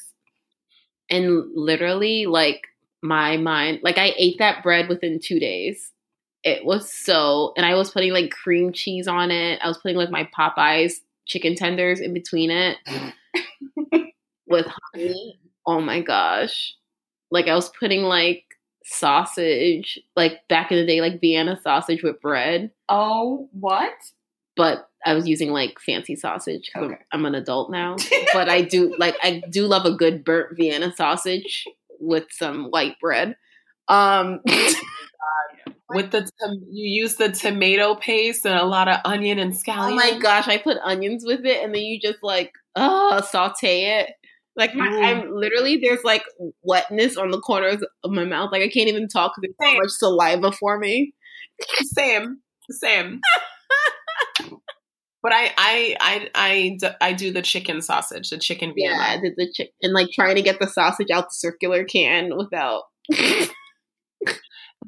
[1.09, 2.61] And literally, like
[3.01, 5.91] my mind, like I ate that bread within two days.
[6.43, 9.59] It was so, and I was putting like cream cheese on it.
[9.61, 12.77] I was putting like my Popeyes chicken tenders in between it
[14.47, 15.39] with honey.
[15.65, 16.73] Oh my gosh.
[17.31, 18.43] Like I was putting like
[18.85, 23.93] sausage, like back in the day, like Vienna sausage with bread, Oh, what?
[24.55, 26.93] but I was using like fancy sausage 'cause Okay.
[27.11, 27.95] I'm, I'm an adult now.
[28.33, 31.65] but I do like I do love a good burnt Vienna sausage
[31.99, 33.35] with some white bread.
[33.87, 34.41] Um
[35.95, 39.91] With the tom- you use the tomato paste and a lot of onion and scallion.
[39.91, 43.99] Oh my gosh, I put onions with it, and then you just like, oh, saute
[43.99, 44.11] it.
[44.55, 44.85] Like my.
[44.85, 45.33] I'm mm.
[45.33, 46.23] literally there's like
[46.61, 48.51] wetness on the corners of my mouth.
[48.51, 51.11] Like I can't even talk because there's so much saliva forming.
[51.83, 52.39] Same,
[52.69, 53.21] same.
[55.23, 59.33] but I, I, I, I, I do the chicken sausage, the chicken Yeah, I did
[59.37, 62.83] the chick and like trying to get the sausage out the circular can without.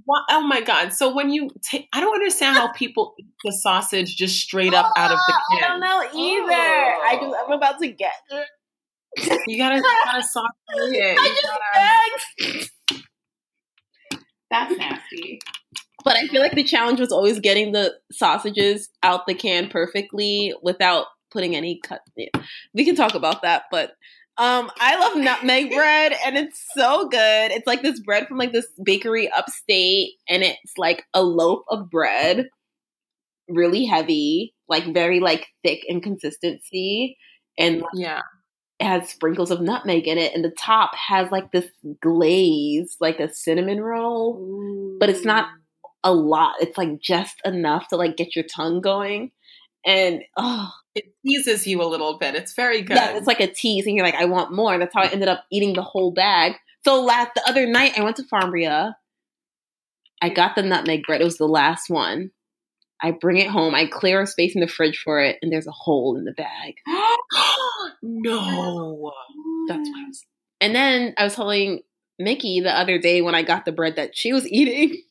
[0.06, 0.94] Wha- Oh my god!
[0.94, 4.92] So when you take, I don't understand how people eat the sausage just straight up
[4.98, 5.64] out of the can.
[5.64, 6.54] I don't know either.
[6.54, 7.56] I just I'm oh.
[7.58, 8.48] about to get it.
[9.48, 11.18] You gotta, you gotta saute it.
[11.18, 13.06] I You just gotta- begged.
[14.52, 15.40] That's nasty.
[16.04, 20.54] But I feel like the challenge was always getting the sausages out the can perfectly
[20.62, 22.02] without putting any cut.
[22.16, 22.28] yeah.
[22.74, 23.94] We can talk about that, but
[24.38, 27.52] um, I love nutmeg bread, and it's so good.
[27.52, 31.90] It's like this bread from like this bakery upstate, and it's like a loaf of
[31.90, 32.50] bread,
[33.48, 37.18] really heavy, like very like thick in consistency,
[37.58, 38.22] and yeah.
[38.80, 41.70] it has sprinkles of nutmeg in it, and the top has like this
[42.02, 45.48] glaze, like a cinnamon roll But it's not-
[46.06, 46.54] a lot.
[46.62, 49.32] It's like just enough to like get your tongue going.
[49.86, 52.36] And oh, It teases you a little bit.
[52.36, 52.96] It's very good.
[52.98, 54.78] yeah, it's like a tease, and you're like, I want more.
[54.78, 56.54] That's how I ended up eating the whole bag.
[56.84, 58.94] So last the other night, I went to Farmbria.
[60.22, 61.22] I got the nutmeg bread.
[61.22, 62.32] It was the last one.
[63.02, 63.76] I bring it home.
[63.76, 66.32] I clear a space in the fridge for it, and there's a hole in the
[66.32, 66.76] bag.
[68.02, 69.12] no.
[69.68, 70.26] That's why I was.
[70.62, 71.82] And then I was telling
[72.18, 75.02] Mickey the other day when I got the bread that she was eating.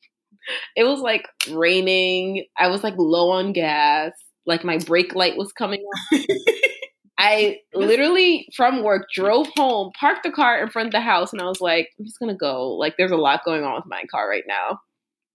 [0.75, 2.47] It was like raining.
[2.59, 4.13] I was like low on gas.
[4.47, 5.83] Like my brake light was coming
[6.13, 6.21] on.
[7.19, 11.41] I literally from work drove home, parked the car in front of the house, and
[11.41, 12.71] I was like, I'm just gonna go.
[12.73, 14.81] Like, there's a lot going on with my car right now.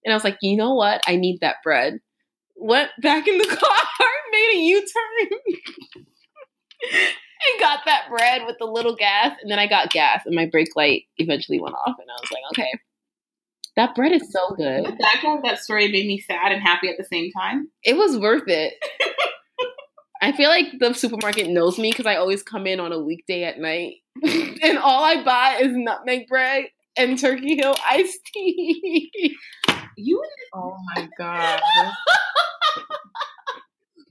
[0.03, 1.01] And I was like, you know what?
[1.07, 1.99] I need that bread.
[2.55, 5.39] Went back in the car, made a U turn,
[6.91, 9.35] and got that bread with the little gas.
[9.41, 11.95] And then I got gas, and my brake light eventually went off.
[11.99, 12.71] And I was like, okay,
[13.79, 14.85] that bread is so good.
[14.85, 17.69] The background of that story made me sad and happy at the same time.
[17.83, 18.73] It was worth it.
[20.21, 23.45] I feel like the supermarket knows me because I always come in on a weekday
[23.45, 23.95] at night,
[24.61, 26.65] and all I buy is nutmeg bread
[26.97, 29.35] and Turkey Hill iced tea.
[30.01, 30.23] You
[30.53, 31.59] Oh my god.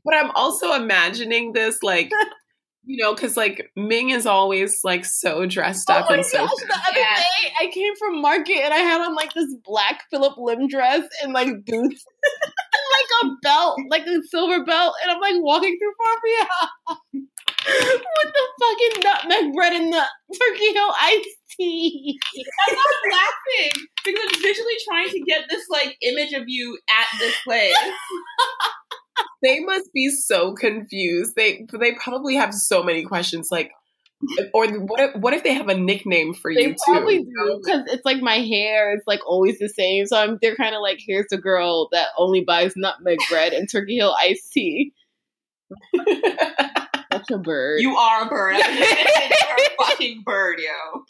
[0.05, 2.11] but I'm also imagining this like
[2.85, 6.39] you know, because like Ming is always like so dressed up oh my and so
[6.39, 6.51] gosh!
[6.69, 7.19] The other Yes.
[7.43, 11.03] day, I came from market and I had on like this black Phillip Lim dress
[11.23, 15.79] and like boots and like a belt, like a silver belt, and I'm like walking
[15.79, 16.49] through Farbia
[17.67, 20.05] with the fucking nutmeg bread and the
[20.39, 22.19] Turkey Hill iced tea.
[22.69, 27.07] I'm not laughing because I'm visually trying to get this like image of you at
[27.19, 27.75] this place.
[29.43, 31.35] They must be so confused.
[31.37, 33.71] They they probably have so many questions like
[34.53, 37.31] or what if, what if they have a nickname for They you probably too?
[37.31, 40.07] do because it's like my hair is like always the same.
[40.07, 43.71] So I'm they're kind of like, here's the girl that only buys nutmeg bread and
[43.71, 44.93] Turkey Hill iced tea.
[47.13, 47.81] such a bird.
[47.81, 48.57] You are a bird.
[48.59, 51.05] You're a fucking bird, yo.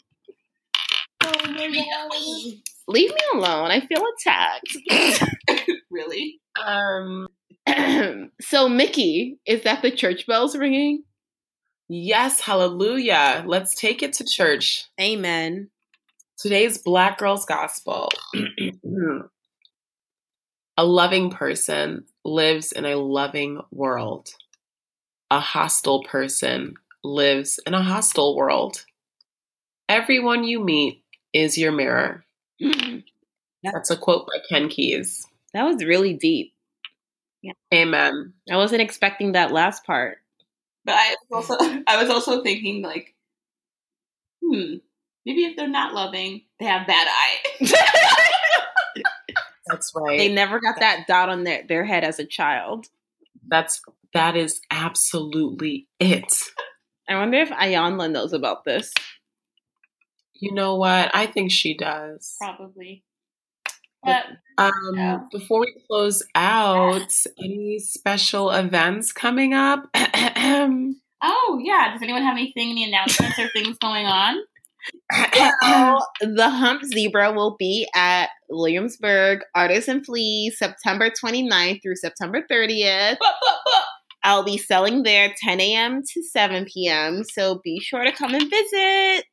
[2.87, 3.71] Leave me alone.
[3.71, 4.77] I feel attacked.
[5.91, 6.39] Really?
[6.63, 7.27] Um,
[8.41, 11.03] so, Mickey, is that the church bells ringing?
[11.89, 13.43] yes, hallelujah.
[13.45, 14.85] Let's take it to church.
[15.01, 15.69] Amen.
[16.37, 18.09] Today's Black Girls Gospel.
[20.77, 24.29] a loving person lives in a loving world.
[25.31, 28.85] A hostile person lives in a hostile world.
[29.89, 32.23] Everyone you meet is your mirror.
[33.63, 35.27] That's a quote by Ken Keyes.
[35.53, 36.53] That was really deep.
[37.73, 38.33] Amen.
[38.51, 40.17] I wasn't expecting that last part.
[40.85, 43.15] But I was also I was also thinking like,
[44.43, 44.75] hmm,
[45.25, 47.71] maybe if they're not loving, they have bad eye.
[49.67, 50.17] That's right.
[50.17, 52.87] They never got that dot on their, their head as a child.
[53.47, 53.81] That's
[54.13, 56.33] that is absolutely it.
[57.07, 58.91] I wonder if Iyanla knows about this.
[60.33, 61.11] You know what?
[61.13, 62.35] I think she does.
[62.39, 63.03] Probably.
[64.03, 64.25] But
[64.57, 65.19] Um, Yeah.
[65.31, 69.85] Before we close out, any special events coming up?
[69.95, 74.35] oh yeah, does anyone have anything, any announcements or things going on?
[75.61, 83.17] So, the Hump Zebra will be at Williamsburg Artisan Flea September 29th through September 30th.
[83.19, 83.83] But, but, but.
[84.23, 86.01] I'll be selling there 10 a.m.
[86.13, 87.23] to 7 p.m.
[87.23, 89.25] So be sure to come and visit.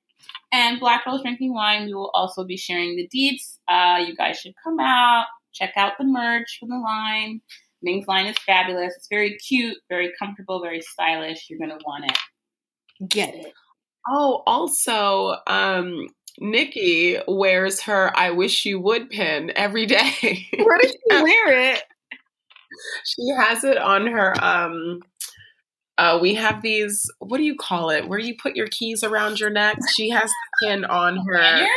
[0.53, 3.59] And Black Girls Drinking Wine, we will also be sharing the deets.
[3.69, 7.41] Uh, you guys should come out, check out the merch from the line.
[7.83, 8.95] Ming's line is fabulous.
[8.97, 11.47] It's very cute, very comfortable, very stylish.
[11.49, 13.09] You're gonna want it.
[13.09, 13.53] Get it.
[14.09, 16.09] oh, also, um,
[16.39, 20.47] Nikki wears her "I wish you would" pin every day.
[20.57, 21.83] Where does she wear it?
[23.05, 24.43] she has it on her.
[24.45, 25.01] Um,
[25.99, 27.03] uh, we have these.
[27.19, 28.09] What do you call it?
[28.09, 29.79] Where you put your keys around your neck?
[29.95, 31.71] She has the pin on her Lanyard?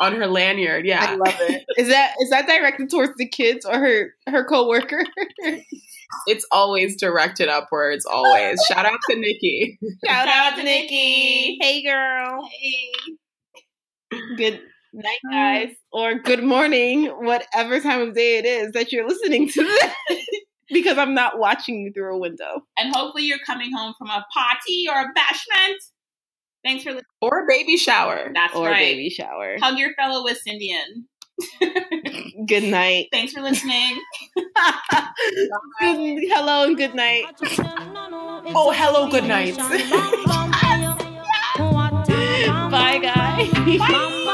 [0.00, 0.86] on her lanyard.
[0.86, 1.04] Yeah.
[1.06, 1.64] I love it.
[1.76, 5.04] Is that is that directed towards the kids or her her coworker?
[6.26, 8.06] it's always directed upwards.
[8.06, 8.60] Always.
[8.66, 9.78] Shout out to Nikki.
[10.06, 11.58] Shout out to Nikki.
[11.60, 12.48] Hey girl.
[12.50, 14.16] Hey.
[14.36, 14.60] Good
[14.92, 19.62] night, guys, or good morning, whatever time of day it is that you're listening to
[19.62, 19.94] this.
[20.72, 22.62] Because I'm not watching you through a window.
[22.78, 25.76] And hopefully you're coming home from a party or a bashment.
[26.64, 27.04] Thanks for listening.
[27.22, 28.30] Or a baby shower.
[28.34, 28.78] That's or right.
[28.78, 29.56] baby shower.
[29.60, 31.06] Hug your fellow West Indian.
[32.46, 33.06] Good night.
[33.12, 33.98] Thanks for listening.
[34.36, 34.44] good,
[35.80, 37.24] hello and good night.
[38.54, 39.56] Oh, hello, good night.
[42.70, 43.78] Bye, guys.
[43.78, 44.26] Bye.